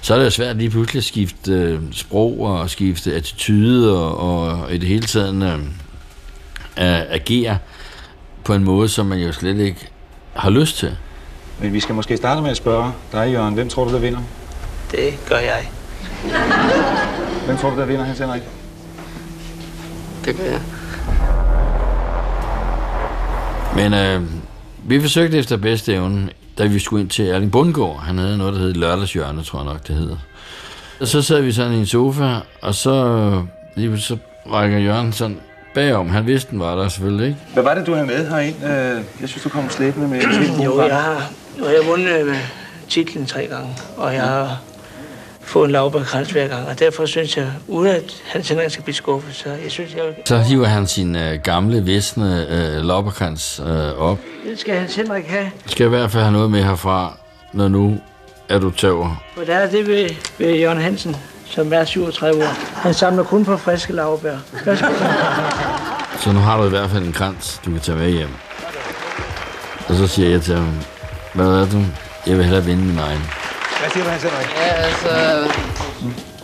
så 0.00 0.14
er 0.14 0.18
det 0.18 0.24
jo 0.24 0.30
svært 0.30 0.56
lige 0.56 0.70
pludselig 0.70 1.00
at 1.00 1.04
skifte 1.04 1.52
øh, 1.52 1.80
sprog 1.92 2.40
og 2.40 2.70
skifte 2.70 3.14
attitude 3.14 3.98
og, 3.98 4.18
og 4.18 4.74
i 4.74 4.78
det 4.78 4.88
hele 4.88 5.06
taget 5.06 5.34
øh, 5.44 5.60
agere 7.10 7.58
på 8.44 8.54
en 8.54 8.64
måde, 8.64 8.88
som 8.88 9.06
man 9.06 9.18
jo 9.18 9.32
slet 9.32 9.58
ikke 9.58 9.88
har 10.34 10.50
lyst 10.50 10.76
til. 10.76 10.96
Men 11.60 11.72
vi 11.72 11.80
skal 11.80 11.94
måske 11.94 12.16
starte 12.16 12.42
med 12.42 12.50
at 12.50 12.56
spørge 12.56 12.92
dig, 13.12 13.32
Jørgen. 13.32 13.54
Hvem 13.54 13.68
tror 13.68 13.84
du, 13.84 13.92
der 13.92 13.98
vinder? 13.98 14.20
Det 14.90 15.14
gør 15.28 15.38
jeg. 15.38 15.70
Hvem 17.46 17.56
tror 17.56 17.70
du, 17.70 17.76
der 17.76 17.86
vinder, 17.86 18.04
Hans 18.04 18.18
Henrik? 18.18 18.42
Det 20.24 20.36
gør 20.36 20.44
jeg. 20.44 20.60
Men 23.76 23.94
øh, 23.94 24.22
vi 24.88 25.00
forsøgte 25.00 25.38
efter 25.38 25.56
bedste 25.56 25.94
evne, 25.94 26.28
da 26.58 26.66
vi 26.66 26.78
skulle 26.78 27.02
ind 27.02 27.10
til 27.10 27.28
Erling 27.28 27.52
Bundgaard. 27.52 28.00
Han 28.02 28.18
havde 28.18 28.38
noget, 28.38 28.54
der 28.54 28.60
hed 28.60 28.74
Lørdagshjørne, 28.74 29.42
tror 29.42 29.58
jeg 29.58 29.66
nok, 29.66 29.88
det 29.88 29.94
hedder. 29.96 30.16
Og 31.00 31.06
så 31.08 31.22
sad 31.22 31.40
vi 31.40 31.52
sådan 31.52 31.72
i 31.72 31.78
en 31.78 31.86
sofa, 31.86 32.34
og 32.62 32.74
så, 32.74 33.42
lige 33.76 33.98
så 33.98 34.16
rækker 34.52 34.78
Jørgen 34.78 35.12
sådan 35.12 35.36
bagom. 35.74 36.10
Han 36.10 36.26
vidste, 36.26 36.50
den 36.50 36.60
var 36.60 36.74
der 36.74 36.88
selvfølgelig, 36.88 37.26
ikke? 37.26 37.38
Hvad 37.52 37.62
var 37.62 37.74
det, 37.74 37.86
du 37.86 37.94
havde 37.94 38.06
med 38.06 38.28
herind? 38.30 38.56
Øh, 38.64 39.02
Jeg 39.20 39.28
synes, 39.28 39.42
du 39.42 39.48
kom 39.48 39.70
slæbende 39.70 40.08
med 40.08 40.20
Jo, 40.64 40.80
jeg 40.86 40.96
har, 40.96 41.30
nu 41.58 41.64
har 41.64 41.70
jeg 41.70 41.80
vundet 41.88 42.20
øh, 42.26 42.36
titlen 42.88 43.26
tre 43.26 43.46
gange, 43.50 43.68
og 43.96 44.14
jeg 44.14 44.22
har 44.22 44.60
fået 45.46 45.64
en 45.64 45.70
lavbærkrans 45.70 46.30
hver 46.30 46.48
gang, 46.48 46.68
og 46.68 46.78
derfor 46.78 47.06
synes 47.06 47.36
jeg, 47.36 47.50
uden 47.68 47.90
at 47.90 48.22
Hans 48.24 48.48
Henrik 48.48 48.70
skal 48.70 48.84
blive 48.84 48.94
skuffet, 48.94 49.34
så 49.34 49.48
jeg 49.48 49.70
synes, 49.70 49.94
jeg... 49.94 50.02
Så 50.24 50.38
hiver 50.38 50.66
han 50.66 50.86
sin 50.86 51.16
øh, 51.16 51.40
gamle, 51.42 51.84
visne 51.84 52.46
øh, 52.50 52.82
lopperkrans 52.82 53.60
øh, 53.66 53.98
op. 53.98 54.18
Det 54.50 54.58
skal 54.58 54.74
Hans 54.78 54.94
Henrik 54.94 55.26
have. 55.26 55.50
Skal 55.66 55.86
i 55.86 55.88
hvert 55.88 56.10
fald 56.10 56.22
have 56.22 56.32
noget 56.32 56.50
med 56.50 56.62
herfra, 56.62 57.18
når 57.52 57.68
nu 57.68 57.98
er 58.48 58.58
du 58.58 58.70
tøver. 58.70 59.22
For 59.36 59.44
der 59.44 59.54
er 59.56 59.70
det 59.70 59.86
ved, 59.86 60.08
ved 60.38 60.54
Jørgen 60.54 60.80
Hansen, 60.80 61.16
som 61.46 61.72
er 61.72 61.84
37 61.84 62.42
år. 62.42 62.80
Han 62.80 62.94
samler 62.94 63.24
kun 63.24 63.44
på 63.44 63.56
friske 63.56 63.92
lavbær. 63.92 64.36
Så 66.20 66.32
nu 66.32 66.38
har 66.38 66.58
du 66.58 66.66
i 66.66 66.68
hvert 66.68 66.90
fald 66.90 67.04
en 67.04 67.12
krans, 67.12 67.60
du 67.64 67.70
kan 67.70 67.80
tage 67.80 67.98
med 67.98 68.10
hjem. 68.10 68.30
Og 69.88 69.94
så 69.94 70.06
siger 70.06 70.28
jeg 70.28 70.42
til 70.42 70.54
ham, 70.54 70.74
hvad 71.34 71.46
er 71.46 71.66
du? 71.66 71.82
Jeg 72.26 72.36
vil 72.36 72.44
hellere 72.44 72.64
vinde 72.64 72.82
min 72.82 72.98
egen. 72.98 73.45
Hvad 73.86 73.92
siger 73.92 74.04
du, 74.04 74.10
Hans 74.10 74.22
Henrik? 74.22 74.46
Ja, 74.56 74.72
altså... 74.72 75.10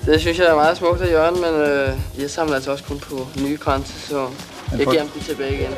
Det 0.06 0.20
synes 0.20 0.38
jeg 0.38 0.46
er 0.46 0.54
meget 0.54 0.76
smukt 0.76 1.00
af 1.00 1.12
Jørgen, 1.12 1.40
men 1.40 1.54
øh, 1.54 1.88
jeg 2.18 2.30
samler 2.30 2.54
altså 2.54 2.70
også 2.70 2.84
kun 2.84 2.98
på 2.98 3.26
nye 3.44 3.56
kranse, 3.56 4.00
så 4.08 4.28
jeg 4.78 4.78
giver 4.78 5.02
dem 5.02 5.10
tilbage 5.20 5.54
igen. 5.54 5.70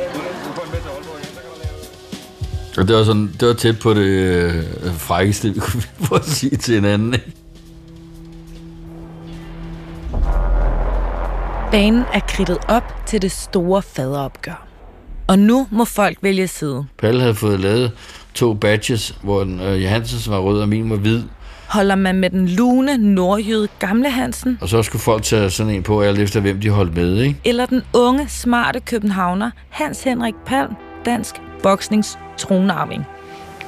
Og 2.79 2.89
det 2.89 2.97
var, 2.97 3.05
sådan, 3.05 3.35
det 3.41 3.49
var 3.49 3.55
tæt 3.55 3.79
på 3.79 3.95
det 3.95 4.07
øh, 4.07 4.65
frækkeste, 4.99 5.49
vi 5.55 5.61
kunne 5.61 5.83
få 6.01 6.15
at 6.15 6.25
sige 6.25 6.57
til 6.57 6.75
hinanden. 6.75 7.15
Ikke? 7.15 7.33
Banen 11.71 12.05
er 12.13 12.21
kridtet 12.29 12.59
op 12.69 12.95
til 13.07 13.23
det 13.23 13.33
store 13.33 13.83
faderopgør. 13.83 14.67
Og 15.27 15.39
nu 15.39 15.67
må 15.71 15.85
folk 15.85 16.19
vælge 16.23 16.49
side. 16.49 16.87
Palle 16.99 17.21
havde 17.21 17.35
fået 17.35 17.61
lavet 17.61 17.93
to 18.35 18.55
badges, 18.55 19.19
hvor 19.23 19.45
den, 19.45 19.61
øh, 19.61 19.83
Johansens 19.85 20.31
var 20.31 20.39
rød 20.39 20.61
og 20.61 20.69
min 20.69 20.91
var 20.91 20.97
hvid. 20.97 21.23
Holder 21.75 21.95
man 21.95 22.15
med 22.15 22.31
den 22.31 22.49
lune 22.49 22.97
nordjyde 22.97 23.69
gamle 23.79 24.11
Hansen, 24.11 24.59
Og 24.61 24.69
så 24.69 24.83
skulle 24.83 25.03
folk 25.03 25.23
tage 25.23 25.51
sådan 25.51 25.73
en 25.73 25.83
på, 25.83 26.03
alt 26.03 26.19
efter 26.19 26.41
hvem 26.41 26.61
de 26.61 26.71
holdt 26.71 26.97
med, 26.97 27.21
ikke? 27.21 27.41
eller 27.45 27.67
den 27.67 27.83
unge, 27.93 28.29
smarte 28.29 28.81
københavner 28.81 29.51
Hans 29.69 30.03
Henrik 30.03 30.35
Palm, 30.47 30.75
dansk 31.05 31.35
boksnings 31.63 32.19
tronarving. 32.39 33.05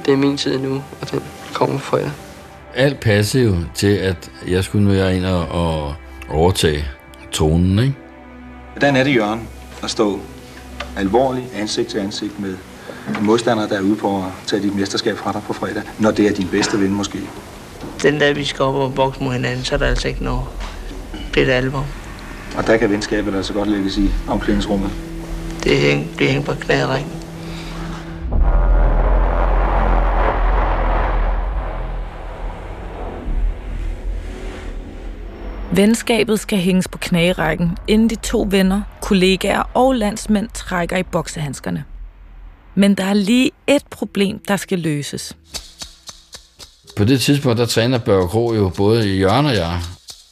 Det 0.05 0.13
er 0.13 0.17
min 0.17 0.37
tid 0.37 0.59
nu, 0.59 0.83
og 1.01 1.11
den 1.11 1.19
kommer 1.53 1.79
fra 1.79 1.97
jer. 1.97 2.09
Alt 2.75 2.99
passede 2.99 3.43
jo 3.43 3.55
til, 3.75 3.87
at 3.87 4.31
jeg 4.47 4.63
skulle 4.63 4.85
nu 4.85 4.93
ind 4.93 5.25
og, 5.25 5.93
overtage 6.29 6.85
tronen, 7.31 7.79
ikke? 7.79 7.95
Hvordan 8.73 8.95
er 8.95 9.03
det, 9.03 9.15
Jørgen, 9.15 9.47
at 9.83 9.89
stå 9.89 10.19
alvorligt 10.97 11.45
ansigt 11.55 11.89
til 11.89 11.97
ansigt 11.97 12.39
med 12.39 12.55
en 13.19 13.25
modstander, 13.25 13.67
der 13.67 13.77
er 13.77 13.81
ude 13.81 13.95
på 13.95 14.17
at 14.17 14.23
tage 14.45 14.61
dit 14.61 14.75
mesterskab 14.75 15.17
fra 15.17 15.31
dig 15.31 15.41
på 15.47 15.53
fredag, 15.53 15.83
når 15.99 16.11
det 16.11 16.27
er 16.27 16.33
din 16.33 16.47
bedste 16.51 16.79
ven 16.79 16.93
måske? 16.93 17.19
Den 18.01 18.19
dag, 18.19 18.35
vi 18.35 18.43
skal 18.43 18.63
op 18.63 18.75
og 18.75 18.95
bokse 18.95 19.23
mod 19.23 19.33
hinanden, 19.33 19.65
så 19.65 19.75
er 19.75 19.79
der 19.79 19.85
altså 19.85 20.07
ikke 20.07 20.23
noget. 20.23 20.43
Det 21.33 21.41
er 21.41 21.45
det 21.45 21.53
alvor. 21.53 21.85
Og 22.57 22.67
der 22.67 22.77
kan 22.77 22.89
venskabet 22.89 23.35
altså 23.35 23.53
godt 23.53 23.69
lægges 23.69 23.97
i 23.97 24.09
omklædningsrummet. 24.27 24.91
Det 25.63 25.77
hæng, 25.77 26.15
bliver 26.15 26.31
hængt 26.31 26.47
på 26.47 26.53
knæringen. 26.53 27.11
Venskabet 35.71 36.39
skal 36.39 36.59
hænges 36.59 36.87
på 36.87 36.97
knagerækken, 36.97 37.77
inden 37.87 38.09
de 38.09 38.15
to 38.15 38.47
venner, 38.49 38.81
kollegaer 39.01 39.63
og 39.73 39.95
landsmænd 39.95 40.49
trækker 40.53 40.97
i 40.97 41.03
boksehandskerne. 41.03 41.83
Men 42.75 42.95
der 42.95 43.03
er 43.03 43.13
lige 43.13 43.51
et 43.67 43.83
problem, 43.89 44.39
der 44.47 44.55
skal 44.55 44.79
løses. 44.79 45.37
På 46.95 47.03
det 47.03 47.21
tidspunkt, 47.21 47.57
der 47.57 47.65
træner 47.65 47.97
Børge 47.97 48.27
Kro 48.27 48.53
jo 48.53 48.69
både 48.69 49.07
Jørgen 49.07 49.45
og 49.45 49.55
jeg. 49.55 49.81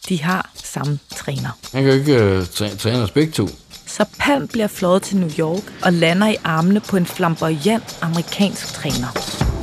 De 0.09 0.23
har 0.23 0.49
samme 0.63 0.99
træner. 1.15 1.49
Han 1.73 1.83
kan 1.83 1.91
jo 1.93 1.99
ikke 1.99 2.37
uh, 2.37 2.45
træ, 2.47 2.69
træne 2.79 2.97
os 3.03 3.11
begge 3.11 3.31
to. 3.31 3.47
Så 3.87 4.05
Palm 4.19 4.47
bliver 4.47 4.67
fløjet 4.67 5.01
til 5.01 5.17
New 5.17 5.29
York 5.39 5.63
og 5.81 5.93
lander 5.93 6.27
i 6.27 6.35
armene 6.43 6.79
på 6.79 6.97
en 6.97 7.05
flamboyant 7.05 7.97
amerikansk 8.01 8.73
træner. 8.73 9.07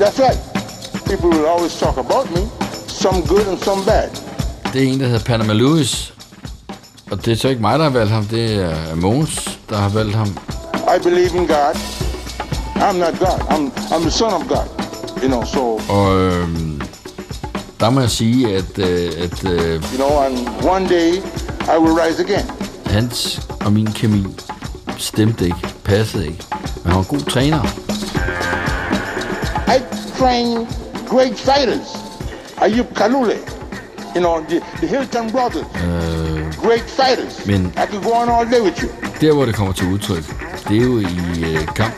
That's 0.01 0.23
right. 0.23 0.39
People 1.07 1.29
will 1.29 1.47
always 1.57 1.75
talk 1.75 1.97
about 1.99 2.31
me, 2.31 2.41
some 2.89 3.21
good 3.27 3.47
and 3.51 3.59
some 3.59 3.85
bad. 3.87 4.09
Det 4.73 4.83
er 4.83 4.93
en, 4.93 5.01
der 5.01 5.07
hedder 5.07 5.25
Panama 5.25 5.53
Lewis. 5.53 6.15
Og 7.11 7.25
det 7.25 7.33
er 7.33 7.37
så 7.37 7.49
ikke 7.49 7.61
mig, 7.61 7.79
der 7.79 7.85
har 7.85 7.91
valgt 7.91 8.13
ham. 8.13 8.25
Det 8.25 8.55
er 8.55 8.95
Mogens, 8.95 9.59
der 9.69 9.77
har 9.77 9.89
valgt 9.89 10.15
ham. 10.17 10.29
I 10.97 11.03
believe 11.03 11.31
in 11.37 11.47
God. 11.47 11.77
I'm 12.77 12.97
not 12.97 13.19
God. 13.19 13.39
I'm, 13.51 13.93
I'm 13.93 14.01
the 14.01 14.11
son 14.11 14.33
of 14.33 14.49
God. 14.49 14.67
You 15.23 15.29
know, 15.29 15.45
so, 15.45 15.81
Og 15.89 16.19
øh, 16.21 16.49
der 17.83 17.91
må 17.91 18.01
jeg 18.01 18.11
sige, 18.11 18.57
at, 18.57 18.79
øh, 18.79 19.13
at 19.23 19.45
øh, 19.51 19.75
you 19.75 19.97
know, 19.97 20.19
and 20.25 20.39
one 20.71 20.89
day 20.89 21.13
I 21.75 21.79
will 21.79 21.93
rise 21.95 22.23
again. 22.25 22.51
hans 22.87 23.41
og 23.65 23.73
min 23.73 23.87
kemi 23.93 24.27
stemte 24.99 25.45
ikke, 25.45 25.57
passede 25.85 26.27
ikke. 26.27 26.45
Men 26.85 26.93
han 26.93 26.95
var 26.95 26.99
en 27.01 27.05
god 27.19 27.21
træner. 27.31 27.63
I 29.77 29.79
train 30.19 30.67
great 31.09 31.35
fighters. 31.39 31.89
Ayub 32.57 32.87
Kalule. 32.97 33.33
You 34.17 34.21
know, 34.21 34.45
the, 34.49 34.61
the 34.77 34.87
Hilton 34.87 35.31
brothers. 35.31 35.67
Øh, 35.85 36.53
Great 36.67 36.85
fighters. 36.87 37.47
Men- 37.47 37.73
I 37.77 37.87
could 37.91 38.05
go 38.05 38.11
on 38.11 38.29
all 38.29 38.51
day 38.53 38.61
with 38.61 38.83
you. 38.85 38.89
der, 39.21 39.33
hvor 39.35 39.45
det 39.45 39.55
kommer 39.55 39.73
til 39.73 39.87
udtryk, 39.93 40.25
det 40.69 40.77
er 40.77 40.83
jo 40.83 40.99
i 40.99 41.45
øh, 41.45 41.67
kamp. 41.77 41.95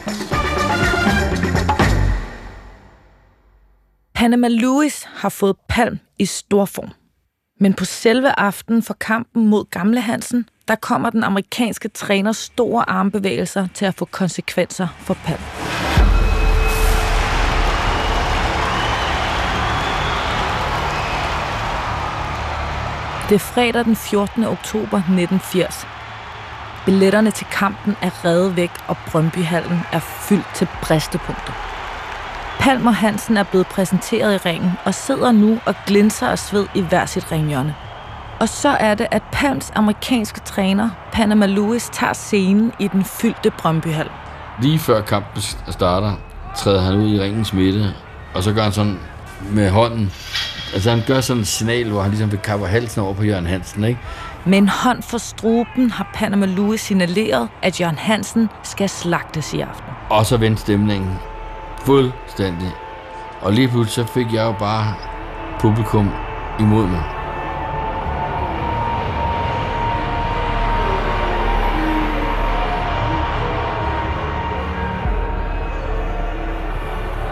Panama 4.25 4.49
Lewis 4.49 5.09
har 5.15 5.29
fået 5.29 5.57
Palm 5.69 5.99
i 6.19 6.25
stor 6.25 6.65
form. 6.65 6.91
Men 7.61 7.75
på 7.75 7.85
selve 7.85 8.39
aftenen 8.39 8.83
for 8.83 8.95
kampen 8.95 9.47
mod 9.47 9.65
Gamle 9.71 10.01
Hansen 10.01 10.49
der 10.69 10.75
kommer 10.75 11.11
den 11.11 11.25
amerikanske 11.25 11.89
træners 11.89 12.37
store 12.37 12.91
armbevægelser 12.91 13.69
til 13.75 13.85
at 13.85 13.95
få 13.95 14.05
konsekvenser 14.05 14.89
for 14.99 15.15
Palm. 15.15 15.41
Det 23.29 23.35
er 23.35 23.53
fredag 23.55 23.85
den 23.85 23.97
14. 23.97 24.45
oktober 24.45 24.97
1980. 24.97 25.87
Billetterne 26.87 27.31
til 27.31 27.47
kampen 27.53 27.97
er 28.03 28.25
reddet 28.25 28.57
væk, 28.57 28.71
og 28.89 28.97
Brøndbyhallen 29.11 29.79
er 29.93 30.01
fyldt 30.01 30.55
til 30.55 30.69
bristepunkter. 30.83 31.74
Palmer 32.65 32.91
Hansen 32.91 33.37
er 33.37 33.43
blevet 33.43 33.67
præsenteret 33.67 34.35
i 34.35 34.49
ringen 34.49 34.73
og 34.85 34.95
sidder 34.95 35.33
nu 35.33 35.59
og 35.67 35.75
glinser 35.87 36.29
af 36.29 36.39
sved 36.39 36.67
i 36.75 36.81
hver 36.81 37.07
sit 37.07 37.33
ringhjørne. 37.33 37.75
Og 38.41 38.49
så 38.49 38.69
er 38.69 38.95
det, 38.95 39.07
at 39.11 39.23
Palms 39.33 39.73
amerikanske 39.75 40.41
træner, 40.41 40.91
Panama 41.13 41.47
Lewis, 41.47 41.89
tager 41.93 42.13
scenen 42.13 42.73
i 42.79 42.89
den 42.89 43.05
fyldte 43.05 43.51
Brøndbyhal. 43.59 44.11
Lige 44.63 44.79
før 44.79 45.01
kampen 45.01 45.43
starter, 45.71 46.13
træder 46.57 46.81
han 46.81 46.95
ud 46.95 47.09
i 47.09 47.21
ringens 47.21 47.53
midte, 47.53 47.95
og 48.35 48.43
så 48.43 48.53
gør 48.53 48.63
han 48.63 48.73
sådan 48.73 48.99
med 49.51 49.71
hånden. 49.71 50.13
Altså 50.75 50.91
han 50.91 51.03
gør 51.07 51.21
sådan 51.21 51.41
et 51.41 51.47
signal, 51.47 51.91
hvor 51.91 52.01
han 52.03 52.11
ligesom 52.11 52.31
vil 52.31 52.41
kappe 52.41 52.67
halsen 52.67 53.01
over 53.01 53.15
på 53.15 53.25
Jørgen 53.25 53.47
Hansen, 53.47 53.85
ikke? 53.85 54.01
Med 54.45 54.59
en 54.59 54.69
hånd 54.69 55.03
for 55.03 55.19
struben 55.19 55.91
har 55.91 56.11
Panama 56.15 56.47
Lewis 56.47 56.81
signaleret, 56.81 57.49
at 57.63 57.81
Jørgen 57.81 57.99
Hansen 57.99 58.49
skal 58.63 58.89
slagtes 58.89 59.55
i 59.55 59.61
aften. 59.61 59.91
Og 60.11 60.27
så 60.27 60.37
vendte 60.37 60.63
stemningen 60.63 61.19
fuldstændig. 61.85 62.73
Og 63.41 63.53
lige 63.53 63.69
pludselig 63.69 64.07
så 64.07 64.13
fik 64.13 64.33
jeg 64.33 64.45
jo 64.45 64.53
bare 64.53 64.95
publikum 65.61 66.11
imod 66.61 66.87
mig. 66.87 67.05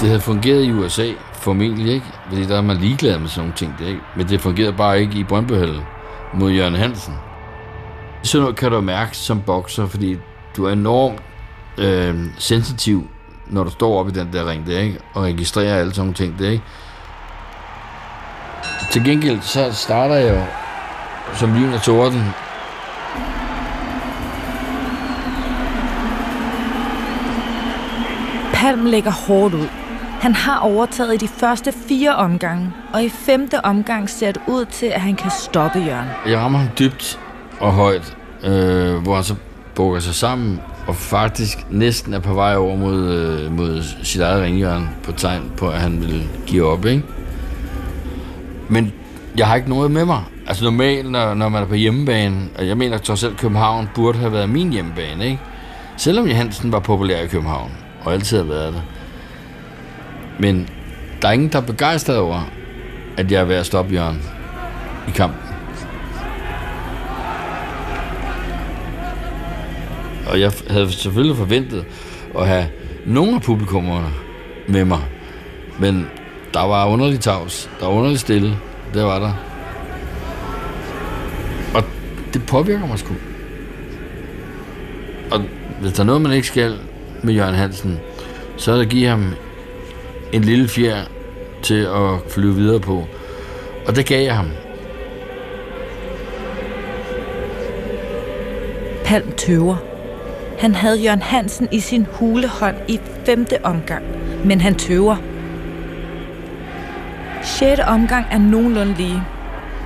Det 0.01 0.09
havde 0.09 0.21
fungeret 0.21 0.65
i 0.65 0.73
USA, 0.73 1.13
formentlig 1.33 1.95
ikke, 1.95 2.07
fordi 2.29 2.45
der 2.45 2.57
er 2.57 2.61
man 2.61 2.77
ligeglad 2.77 3.19
med 3.19 3.29
sådan 3.29 3.41
nogle 3.41 3.55
ting, 3.57 3.75
det, 3.79 3.87
ikke? 3.87 4.01
men 4.17 4.29
det 4.29 4.41
fungerede 4.41 4.73
bare 4.73 5.01
ikke 5.01 5.19
i 5.19 5.25
Brøndbyhallen 5.25 5.83
mod 6.35 6.51
Jørgen 6.51 6.75
Hansen. 6.75 7.15
Sådan 8.23 8.43
noget 8.43 8.57
kan 8.57 8.71
du 8.71 8.81
mærke 8.81 9.17
som 9.17 9.41
bokser, 9.41 9.87
fordi 9.87 10.17
du 10.57 10.65
er 10.65 10.73
enormt 10.73 11.23
øh, 11.79 12.15
sensitiv, 12.39 13.09
når 13.47 13.65
du 13.65 13.71
står 13.71 14.01
op 14.01 14.09
i 14.09 14.11
den 14.11 14.33
der 14.33 14.51
ring 14.51 14.67
der, 14.67 14.79
ikke? 14.79 14.99
og 15.15 15.23
registrerer 15.23 15.77
alle 15.77 15.95
sådan 15.95 16.01
nogle 16.01 16.15
ting 16.15 16.39
der, 16.39 16.51
ikke? 16.51 16.65
Til 18.91 19.05
gengæld 19.05 19.41
så 19.41 19.73
starter 19.73 20.15
jeg 20.15 20.35
jo 20.35 20.43
som 21.35 21.55
lyn 21.55 21.73
og 21.73 21.83
torden. 21.83 22.23
Palm 28.55 28.85
lægger 28.85 29.11
hårdt 29.11 29.55
ud. 29.55 29.69
Han 30.21 30.35
har 30.35 30.59
overtaget 30.59 31.15
i 31.15 31.17
de 31.17 31.29
første 31.29 31.73
fire 31.73 32.17
omgange, 32.17 32.73
og 32.93 33.05
i 33.05 33.09
femte 33.09 33.65
omgang 33.65 34.11
ser 34.11 34.33
det 34.33 34.43
ud 34.49 34.65
til, 34.65 34.87
at 34.87 35.01
han 35.01 35.17
kan 35.17 35.31
stoppe 35.31 35.79
Jørgen. 35.79 36.09
Jeg 36.27 36.39
rammer 36.39 36.59
ham 36.59 36.69
dybt 36.79 37.21
og 37.61 37.73
højt, 37.73 38.17
øh, 38.45 38.97
hvor 38.97 39.15
han 39.15 39.25
så 39.25 39.35
bukker 39.75 40.01
sig 40.01 40.15
sammen, 40.15 40.61
og 40.87 40.97
faktisk 40.97 41.67
næsten 41.71 42.15
er 42.15 42.19
på 42.19 42.35
vej 42.35 42.57
over 42.57 42.77
mod, 42.77 43.15
øh, 43.15 43.53
mod 43.53 43.83
sit 44.03 44.21
eget 44.21 44.43
ringjørn 44.43 44.89
på 45.03 45.13
tegn 45.13 45.53
på, 45.57 45.69
at 45.69 45.81
han 45.81 46.01
vil 46.01 46.29
give 46.47 46.67
op, 46.67 46.87
ikke? 46.87 47.03
Men 48.69 48.93
jeg 49.37 49.47
har 49.47 49.55
ikke 49.55 49.69
noget 49.69 49.91
med 49.91 50.05
mig. 50.05 50.23
Altså 50.47 50.65
normalt, 50.65 51.11
når, 51.11 51.35
når 51.35 51.49
man 51.49 51.63
er 51.63 51.67
på 51.67 51.75
hjemmebane, 51.75 52.49
og 52.59 52.67
jeg 52.69 52.77
mener 52.77 52.99
trods 52.99 53.25
alt, 53.25 53.39
København 53.39 53.89
burde 53.95 54.19
have 54.19 54.33
været 54.33 54.49
min 54.49 54.73
hjemmebane, 54.73 55.25
ikke? 55.25 55.41
Selvom 55.97 56.27
Johansen 56.27 56.73
var 56.73 56.79
populær 56.79 57.21
i 57.21 57.27
København, 57.27 57.73
og 58.05 58.13
altid 58.13 58.37
har 58.37 58.45
været 58.45 58.73
det. 58.73 58.83
Men 60.39 60.69
der 61.23 61.29
er 61.29 61.33
ingen, 61.33 61.53
der 61.53 61.59
er 61.59 61.63
begejstret 61.67 62.19
over, 62.19 62.51
at 63.17 63.33
jeg 63.33 63.41
er 63.41 63.45
ved 63.45 63.57
at 63.57 63.67
stoppe 63.67 63.95
Jørgen 63.95 64.23
i 65.09 65.11
kampen. 65.11 65.42
Og 70.27 70.41
jeg 70.41 70.53
havde 70.71 70.93
selvfølgelig 70.93 71.37
forventet 71.37 71.85
at 72.39 72.47
have 72.47 72.67
nogle 73.07 73.35
af 73.35 73.43
publikummerne 73.43 74.09
med 74.67 74.85
mig. 74.85 75.01
Men 75.79 76.07
der 76.55 76.67
var 76.67 76.87
underlig 76.87 77.21
tavs. 77.21 77.71
Der 77.81 77.87
var 77.87 77.93
underlig 77.93 78.21
stille. 78.21 78.57
Det 78.95 79.05
var 79.05 79.19
der. 79.19 79.33
Og 81.75 81.85
det 82.35 82.47
påvirker 82.47 82.87
mig 82.87 82.99
sgu. 82.99 83.15
Og 85.31 85.41
hvis 85.81 85.93
der 85.93 86.01
er 86.01 86.07
noget, 86.07 86.23
man 86.23 86.33
ikke 86.33 86.47
skal 86.47 86.79
med 87.23 87.35
Jørgen 87.35 87.55
Hansen, 87.55 87.99
så 88.57 88.73
er 88.73 88.77
det 88.77 88.83
at 88.83 88.89
give 88.89 89.09
ham 89.09 89.35
en 90.33 90.43
lille 90.43 90.69
fjer 90.69 91.03
til 91.63 91.83
at 91.85 92.31
flyve 92.31 92.55
videre 92.55 92.81
på. 92.81 93.07
Og 93.87 93.97
det 93.97 94.07
gav 94.07 94.25
jeg 94.25 94.37
ham. 94.37 94.51
Palm 99.05 99.33
tøver. 99.33 99.92
Han 100.59 100.75
havde 100.75 101.03
Jørgen 101.03 101.23
Hansen 101.23 101.69
i 101.73 101.81
sin 101.81 102.07
hulehånd 102.13 102.77
i 102.89 103.01
femte 103.27 103.65
omgang, 103.65 104.05
men 104.45 104.61
han 104.61 104.75
tøver. 104.75 105.17
Sjette 107.43 107.85
omgang 107.85 108.27
er 108.31 108.39
nogenlunde 108.39 108.95
lige, 108.95 109.23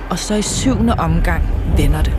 og 0.09 0.19
så 0.19 0.35
i 0.35 0.41
syvende 0.41 0.93
omgang 0.93 1.43
vender 1.77 2.01
det. 2.03 2.13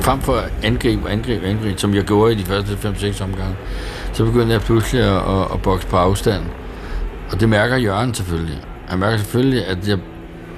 Frem 0.00 0.20
for 0.20 0.32
at 0.32 0.52
angribe, 0.62 1.10
angribe, 1.10 1.46
angribe, 1.46 1.78
som 1.78 1.94
jeg 1.94 2.04
gjorde 2.04 2.32
i 2.32 2.36
de 2.36 2.44
første 2.44 2.72
5-6 2.72 3.24
omgange, 3.24 3.56
så 4.12 4.24
begyndte 4.24 4.52
jeg 4.52 4.60
pludselig 4.60 5.02
at, 5.02 5.16
at, 5.16 5.52
at 5.54 5.62
bokse 5.62 5.86
på 5.86 5.96
afstand. 5.96 6.42
Og 7.32 7.40
det 7.40 7.48
mærker 7.48 7.76
Jørgen 7.76 8.14
selvfølgelig. 8.14 8.58
Han 8.86 8.98
mærker 8.98 9.16
selvfølgelig, 9.16 9.66
at 9.66 9.88
jeg 9.88 9.98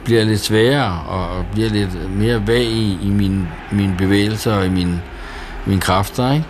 bliver 0.05 0.25
lidt 0.25 0.41
sværere 0.41 1.01
og 1.09 1.45
bliver 1.53 1.69
lidt 1.69 2.11
mere 2.11 2.47
vag 2.47 2.63
i, 2.65 2.99
i 3.03 3.11
mine, 3.11 3.49
mine 3.73 3.95
bevægelser 3.99 4.53
og 4.53 4.67
i 4.67 4.69
mine, 4.69 5.03
mine 5.67 5.81
kræfter, 5.81 6.33
ikke? 6.33 6.45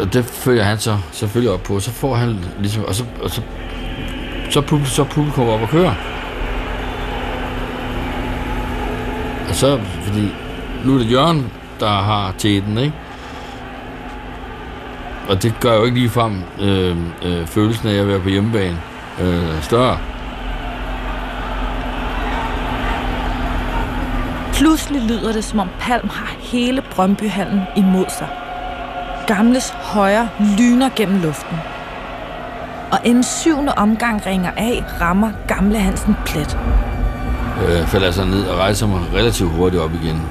Og 0.00 0.12
det 0.12 0.24
følger 0.24 0.62
han 0.62 0.78
så 0.78 0.98
selvfølgelig 1.12 1.52
op 1.52 1.62
på. 1.62 1.80
Så 1.80 1.90
får 1.90 2.14
han 2.14 2.38
ligesom... 2.58 2.84
Og 2.84 2.94
så, 2.94 3.04
og 3.22 3.30
så, 3.30 3.42
så, 4.50 4.60
publikum, 4.60 4.86
så 4.86 5.04
publikum 5.04 5.48
op 5.48 5.62
og 5.62 5.68
kører. 5.68 5.94
Og 9.48 9.54
så, 9.54 9.80
fordi 10.02 10.34
nu 10.84 10.94
er 10.94 10.98
det 10.98 11.10
Jørgen, 11.10 11.52
der 11.80 11.88
har 11.88 12.34
tæten, 12.38 12.78
ikke? 12.78 12.94
Og 15.28 15.42
det 15.42 15.54
gør 15.60 15.74
jo 15.74 15.84
ikke 15.84 15.98
lige 15.98 16.10
frem 16.10 16.42
øh, 16.60 16.96
øh, 17.22 17.46
følelsen 17.46 17.88
af 17.88 17.94
at 17.94 18.08
være 18.08 18.20
på 18.20 18.28
hjemmebane 18.28 18.78
øh, 19.20 19.62
større. 19.62 19.98
Pludselig 24.52 25.02
lyder 25.02 25.32
det, 25.32 25.44
som 25.44 25.58
om 25.58 25.68
Palm 25.80 26.08
har 26.08 26.36
hele 26.38 26.82
Brøndbyhallen 26.94 27.60
imod 27.76 28.04
sig. 28.08 28.28
Gamles 29.26 29.70
højre 29.70 30.28
lyner 30.58 30.90
gennem 30.96 31.22
luften. 31.22 31.56
Og 32.92 32.98
en 33.04 33.22
syvende 33.22 33.72
omgang 33.76 34.26
ringer 34.26 34.50
af, 34.56 34.84
rammer 35.00 35.30
Gamle 35.48 35.78
Hansen 35.78 36.16
plet. 36.26 36.58
Øh, 37.68 37.86
falder 37.86 38.06
altså 38.06 38.24
ned 38.24 38.46
og 38.46 38.58
rejser 38.58 38.86
mig 38.86 39.00
relativt 39.14 39.50
hurtigt 39.50 39.82
op 39.82 39.94
igen. 39.94 40.22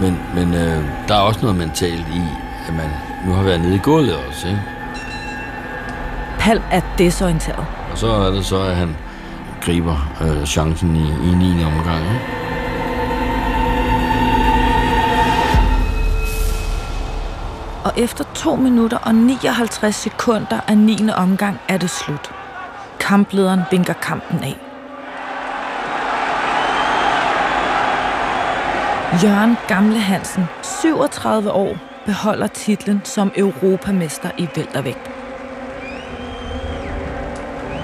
Men, 0.00 0.18
men 0.34 0.54
øh, 0.54 0.84
der 1.08 1.14
er 1.14 1.20
også 1.20 1.40
noget 1.42 1.56
mentalt 1.56 2.06
i, 2.14 2.22
at 2.68 2.74
man 2.74 2.90
nu 3.26 3.32
har 3.32 3.42
været 3.42 3.60
nede 3.60 3.74
i 3.74 3.78
gulvet 3.78 4.16
også, 4.28 4.48
ikke? 4.48 4.60
Palm 6.38 6.62
er 6.70 6.80
desorienteret. 6.98 7.66
Og 7.92 7.98
så 7.98 8.06
er 8.06 8.30
det 8.30 8.44
så, 8.44 8.60
at 8.60 8.76
han 8.76 8.96
griber 9.60 10.08
øh, 10.20 10.46
chancen 10.46 10.96
i, 10.96 11.30
i 11.30 11.34
9. 11.34 11.64
omgang, 11.64 12.00
ikke? 12.00 12.55
Efter 17.96 18.24
2 18.34 18.56
minutter 18.56 18.98
og 18.98 19.14
59 19.14 19.94
sekunder 19.94 20.60
af 20.68 20.78
9. 20.78 20.98
omgang 21.16 21.58
er 21.68 21.78
det 21.78 21.90
slut. 21.90 22.30
Kamplederen 23.00 23.60
vinker 23.70 23.92
kampen 23.92 24.38
af. 24.42 24.56
Jørgen 29.24 29.56
Gamle 29.68 29.98
Hansen, 29.98 30.44
37 30.62 31.52
år, 31.52 31.76
beholder 32.06 32.46
titlen 32.46 33.00
som 33.04 33.32
europamester 33.36 34.30
i 34.38 34.48
væltervægt. 34.56 35.10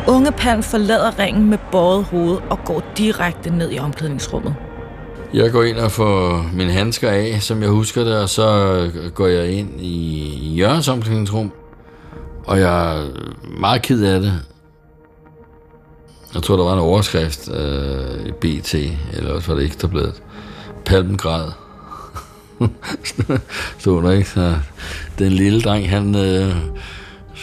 Unge 0.09 0.33
Palm 0.33 0.63
forlader 0.63 1.19
ringen 1.19 1.51
med 1.51 1.59
båret 1.71 2.05
hoved 2.05 2.39
og 2.51 2.59
går 2.65 2.83
direkte 2.97 3.51
ned 3.51 3.73
i 3.73 3.79
omklædningsrummet. 3.79 4.72
Jeg 5.35 5.53
går 5.53 5.63
ind 5.63 5.77
og 5.77 5.91
får 5.91 6.47
mine 6.53 6.73
handsker 6.73 7.11
af, 7.11 7.43
som 7.43 7.63
jeg 7.63 7.71
husker 7.71 8.05
det, 8.05 8.17
og 8.17 8.29
så 8.29 8.91
går 9.15 9.27
jeg 9.27 9.51
ind 9.51 9.81
i 9.81 10.55
Jørgens 10.59 10.89
omklædningsrum, 10.89 11.53
og 12.45 12.61
jeg 12.61 12.97
er 12.99 13.09
meget 13.61 13.83
ked 13.83 14.03
af 14.03 14.21
det. 14.21 14.41
Jeg 16.35 16.43
tror, 16.43 16.57
der 16.57 16.65
var 16.65 16.73
en 16.73 16.79
overskrift 16.79 17.51
øh, 17.55 18.27
i 18.27 18.33
BT, 18.33 18.75
eller 19.13 19.33
også 19.33 19.49
var 19.49 19.55
det 19.55 19.65
Ekstrabladet. 19.67 20.23
palmgrad. 20.85 21.51
Stod 23.79 24.03
der 24.03 24.11
ikke? 24.11 24.31
Så 24.31 24.55
den 25.19 25.33
lille 25.33 25.61
dreng, 25.61 25.91
han 25.91 26.15
øh, 26.17 26.57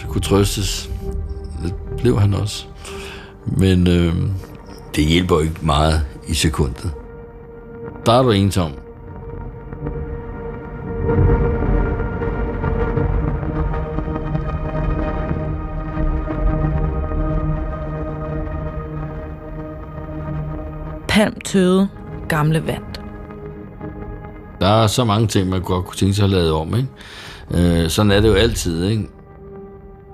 kunne 0.07 0.21
trøstes. 0.21 0.89
Det 1.63 1.73
blev 1.97 2.19
han 2.19 2.33
også. 2.33 2.65
Men 3.45 3.87
øh, 3.87 4.13
det 4.95 5.05
hjælper 5.05 5.39
ikke 5.39 5.55
meget 5.61 6.05
i 6.27 6.33
sekundet. 6.33 6.91
Der 8.09 8.15
er 8.15 8.23
du 8.23 8.31
ensom. 8.31 8.71
Palm 21.07 21.39
tøde, 21.45 21.89
gamle 22.29 22.67
vand. 22.67 22.83
Der 24.61 24.67
er 24.67 24.87
så 24.87 25.03
mange 25.03 25.27
ting, 25.27 25.49
man 25.49 25.61
godt 25.61 25.85
kunne 25.85 25.95
tænke 25.95 26.13
sig 26.13 26.23
at 26.23 26.29
lade 26.29 26.53
om, 26.53 26.75
ikke? 26.75 27.83
Øh, 27.83 27.89
sådan 27.89 28.11
er 28.11 28.19
det 28.19 28.27
jo 28.27 28.33
altid, 28.33 28.85
ikke? 28.85 29.09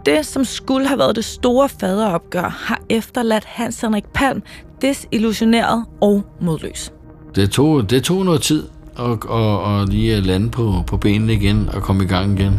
Det, 0.05 0.25
som 0.25 0.43
skulle 0.43 0.87
have 0.87 0.99
været 0.99 1.15
det 1.15 1.25
store 1.25 1.69
faderopgør, 1.69 2.65
har 2.67 2.81
efterladt 2.89 3.45
Hans 3.45 3.81
Henrik 3.81 4.05
Palm 4.13 4.43
desillusioneret 4.81 5.85
og 6.01 6.23
modløs. 6.41 6.94
Det 7.35 7.51
tog, 7.51 7.89
det 7.89 8.03
tog 8.03 8.25
noget 8.25 8.41
tid 8.41 8.63
at, 8.99 9.11
at, 9.31 9.81
at 9.81 9.89
lige 9.89 10.21
lande 10.21 10.51
på, 10.51 10.83
på 10.87 10.97
benene 10.97 11.33
igen 11.33 11.69
og 11.69 11.81
komme 11.81 12.03
i 12.03 12.07
gang 12.07 12.39
igen. 12.39 12.53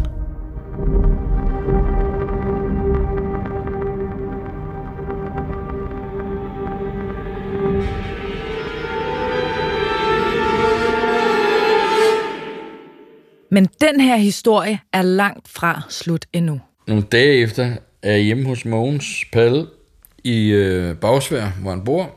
Men 13.50 13.68
den 13.80 14.00
her 14.00 14.16
historie 14.16 14.80
er 14.92 15.02
langt 15.02 15.48
fra 15.48 15.82
slut 15.88 16.26
endnu. 16.32 16.60
Nogle 16.88 17.02
dage 17.02 17.42
efter 17.42 17.76
er 18.02 18.12
jeg 18.12 18.22
hjemme 18.22 18.46
hos 18.46 18.64
Mogens 18.64 19.06
Palle 19.32 19.66
i 20.24 20.48
øh, 20.48 20.96
Bagsvær, 20.96 21.46
hvor 21.62 21.70
han 21.70 21.84
bor. 21.84 22.10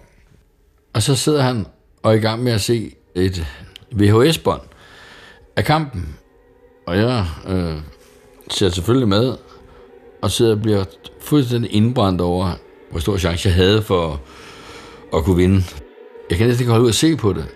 Og 0.93 1.02
så 1.02 1.15
sidder 1.15 1.41
han 1.41 1.65
og 2.04 2.16
i 2.16 2.20
gang 2.20 2.44
med 2.44 2.52
at 2.52 2.62
se 2.62 2.96
et 3.16 3.46
VHS-bånd 3.92 4.62
af 5.56 5.66
kampen. 5.66 6.16
Og 6.88 6.98
jeg 6.98 7.26
øh, 7.48 7.78
ser 8.52 8.70
selvfølgelig 8.70 9.08
med, 9.08 9.38
og 10.22 10.32
sidder 10.32 10.56
og 10.56 10.62
bliver 10.62 10.84
fuldstændig 11.22 11.74
indbrændt 11.74 12.22
over, 12.22 12.52
hvor 12.92 13.00
stor 13.00 13.18
chance 13.18 13.48
jeg 13.48 13.56
havde 13.56 13.82
for 13.82 14.22
at 15.14 15.24
kunne 15.24 15.36
vinde. 15.36 15.64
Jeg 16.30 16.38
kan 16.38 16.48
næsten 16.48 16.64
ikke 16.64 16.72
holde 16.72 16.84
ud 16.84 16.90
at 16.90 16.96
se 16.96 17.16
på 17.16 17.34
det. 17.34 17.48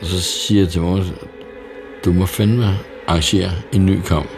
Og 0.00 0.06
så 0.06 0.20
siger 0.20 0.62
jeg 0.62 0.70
til 0.70 0.82
mor, 0.82 1.04
du 2.04 2.12
må 2.12 2.26
fandme 2.26 2.78
arrangere 3.06 3.50
en 3.72 3.86
ny 3.86 4.00
kamp. 4.00 4.28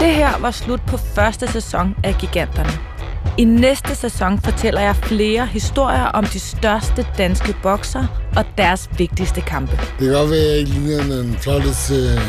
Det 0.00 0.14
her 0.14 0.38
var 0.40 0.50
slut 0.50 0.80
på 0.86 0.96
første 0.96 1.48
sæson 1.52 1.96
af 2.04 2.14
Giganterne. 2.14 2.97
I 3.38 3.44
næste 3.44 3.94
sæson 3.94 4.40
fortæller 4.40 4.80
jeg 4.80 4.96
flere 4.96 5.46
historier 5.46 6.04
om 6.04 6.24
de 6.24 6.40
største 6.40 7.06
danske 7.18 7.54
bokser 7.62 8.30
og 8.36 8.44
deres 8.58 8.90
vigtigste 8.98 9.40
kampe. 9.40 9.72
Det 9.76 10.06
kan 10.06 10.12
godt 10.12 10.30
være, 10.30 10.40
at 10.40 10.50
jeg 10.50 10.58
ikke 10.58 10.70
ligner 10.70 11.16
den 11.16 11.36
flotteste 11.36 11.94
øh, 11.94 12.20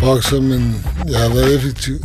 bokser, 0.00 0.40
men 0.40 0.84
jeg 1.08 1.20
har 1.20 1.28
været 1.28 1.56
effektiv. 1.56 1.98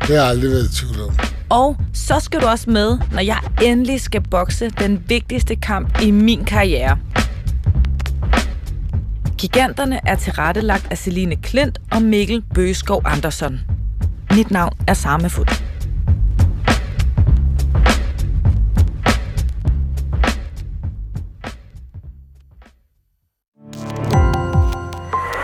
Det 0.00 0.06
har 0.06 0.14
jeg 0.14 0.24
aldrig 0.24 0.50
været 0.50 0.64
i 0.64 0.76
tvivl 0.76 1.00
om. 1.08 1.16
Og 1.50 1.76
så 1.92 2.20
skal 2.20 2.40
du 2.40 2.46
også 2.46 2.70
med, 2.70 2.98
når 3.12 3.20
jeg 3.20 3.38
endelig 3.62 4.00
skal 4.00 4.20
bokse 4.30 4.70
den 4.70 5.04
vigtigste 5.08 5.56
kamp 5.56 6.00
i 6.02 6.10
min 6.10 6.44
karriere. 6.44 6.98
Giganterne 9.38 10.00
er 10.06 10.16
tilrettelagt 10.16 10.86
af 10.90 10.98
Celine 10.98 11.36
Klint 11.36 11.78
og 11.92 12.02
Mikkel 12.02 12.42
Bøgeskov 12.54 13.02
Andersson. 13.04 13.60
Mit 14.36 14.50
navn 14.50 14.72
er 14.86 14.94
Samme 14.94 15.30